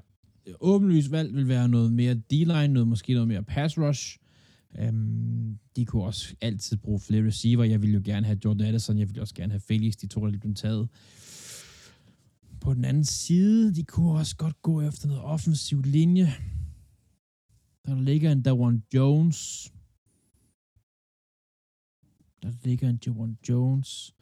[0.60, 4.18] åbenlyst valg vil være noget mere D-line, noget, måske noget mere pass rush.
[4.88, 7.64] Um, de kunne også altid bruge flere receiver.
[7.64, 9.94] Jeg ville jo gerne have Jordan Addison, jeg ville også gerne have Felix.
[9.94, 10.88] De to, der lige blev taget.
[12.60, 16.34] På den anden side, de kunne også godt gå efter noget offensiv linje.
[17.86, 19.72] Der ligger en Dawan Jones.
[22.42, 24.14] Der ligger en Jawan Jones.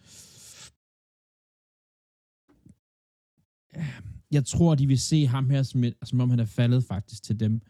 [4.31, 7.23] Jeg tror, de vil se ham her, som, et, som om han er faldet faktisk
[7.23, 7.61] til dem.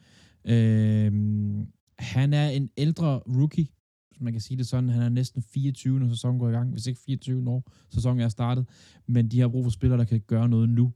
[0.45, 3.69] Øhm, han er en ældre rookie,
[4.09, 4.89] hvis man kan sige det sådan.
[4.89, 6.71] Han er næsten 24, når sæsonen går i gang.
[6.71, 8.69] Hvis ikke 24, når sæsonen er startet.
[9.07, 10.93] Men de har brug for spillere, der kan gøre noget nu.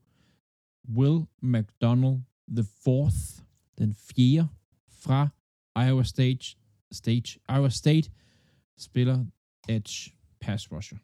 [0.88, 3.42] Will McDonald, the fourth,
[3.78, 4.48] den fjerde
[4.98, 5.28] fra
[5.86, 6.56] Iowa State,
[6.92, 8.10] Stage, Iowa State,
[8.76, 9.26] spiller
[9.68, 10.98] edge pass rusher.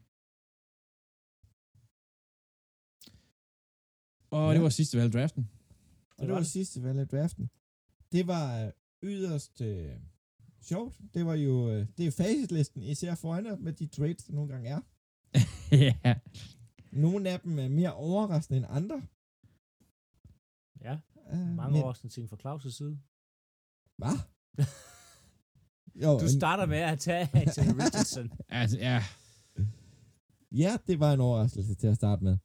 [4.30, 4.55] Og ja.
[4.55, 5.51] det var sidste valg i draften.
[6.18, 7.51] Og det var det sidste valg af draften.
[8.12, 8.72] Det var øh,
[9.03, 9.90] yderst øh,
[10.61, 10.97] sjovt.
[11.14, 14.68] Det var jo, øh, det er facitlisten, især foran med de trades, der nogle gange
[14.68, 14.80] er.
[16.05, 16.18] ja.
[16.92, 19.03] Nogle af dem er mere overraskende end andre.
[20.80, 20.99] Ja,
[21.32, 22.99] Uh, mange overraskende ting fra Claus' side.
[23.99, 24.18] Hvad?
[26.03, 28.32] jo, Du starter med at tage Anthony Richardson.
[28.49, 29.03] Altså, ja.
[30.53, 32.36] Ja, det var en overraskelse til at starte med.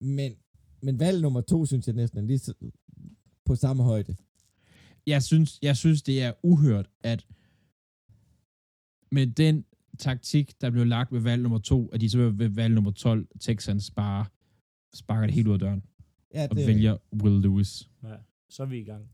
[0.00, 0.36] Men,
[0.82, 2.54] men valg nummer to, synes jeg næsten er lige
[3.44, 4.16] på samme højde.
[5.06, 7.26] Jeg synes, jeg synes, det er uhørt, at
[9.12, 9.64] med den
[9.98, 13.28] taktik, der blev lagt ved valg nummer to, at de så ved valg nummer 12,
[13.40, 14.26] Texans bare
[14.94, 15.84] sparker det helt ud af døren
[16.34, 17.90] Ja, og det, vælger Will Lewis.
[18.02, 18.14] Ja,
[18.48, 19.08] så er vi i gang.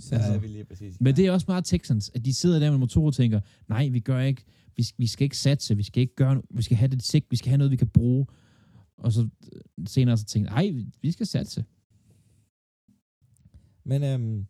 [0.00, 0.32] Så altså.
[0.32, 1.00] er vi lige præcis.
[1.00, 3.88] Men det er også meget Texans, at de sidder der med to og tænker, nej,
[3.88, 4.44] vi gør ikke,
[4.76, 7.26] vi, vi skal ikke satse, vi skal ikke gøre, no- vi skal have det sigt,
[7.30, 8.26] vi skal have noget, vi kan bruge.
[8.98, 10.70] Og så øh, senere så tænker nej,
[11.02, 11.64] vi- skal satse.
[13.84, 14.46] Men øhm,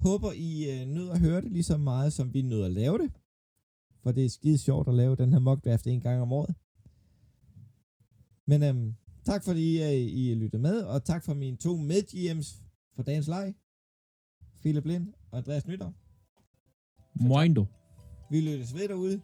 [0.00, 2.98] håber, I øh, nød at høre det lige så meget, som vi nød at lave
[2.98, 3.10] det.
[4.02, 6.54] For det er skide sjovt at lave den her mock draft en gang om året.
[8.46, 12.62] Men øhm, tak fordi øh, I lyttede med, og tak for mine to med-GM's
[12.94, 13.54] for dagens leg.
[14.66, 15.90] Philip Lind og Andreas Nytter.
[17.14, 17.66] Moindo.
[18.30, 19.20] Vi lyttes ved derude,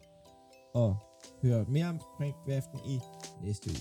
[0.73, 0.97] og
[1.41, 2.99] hører mere omkring draften i
[3.45, 3.79] næste uge.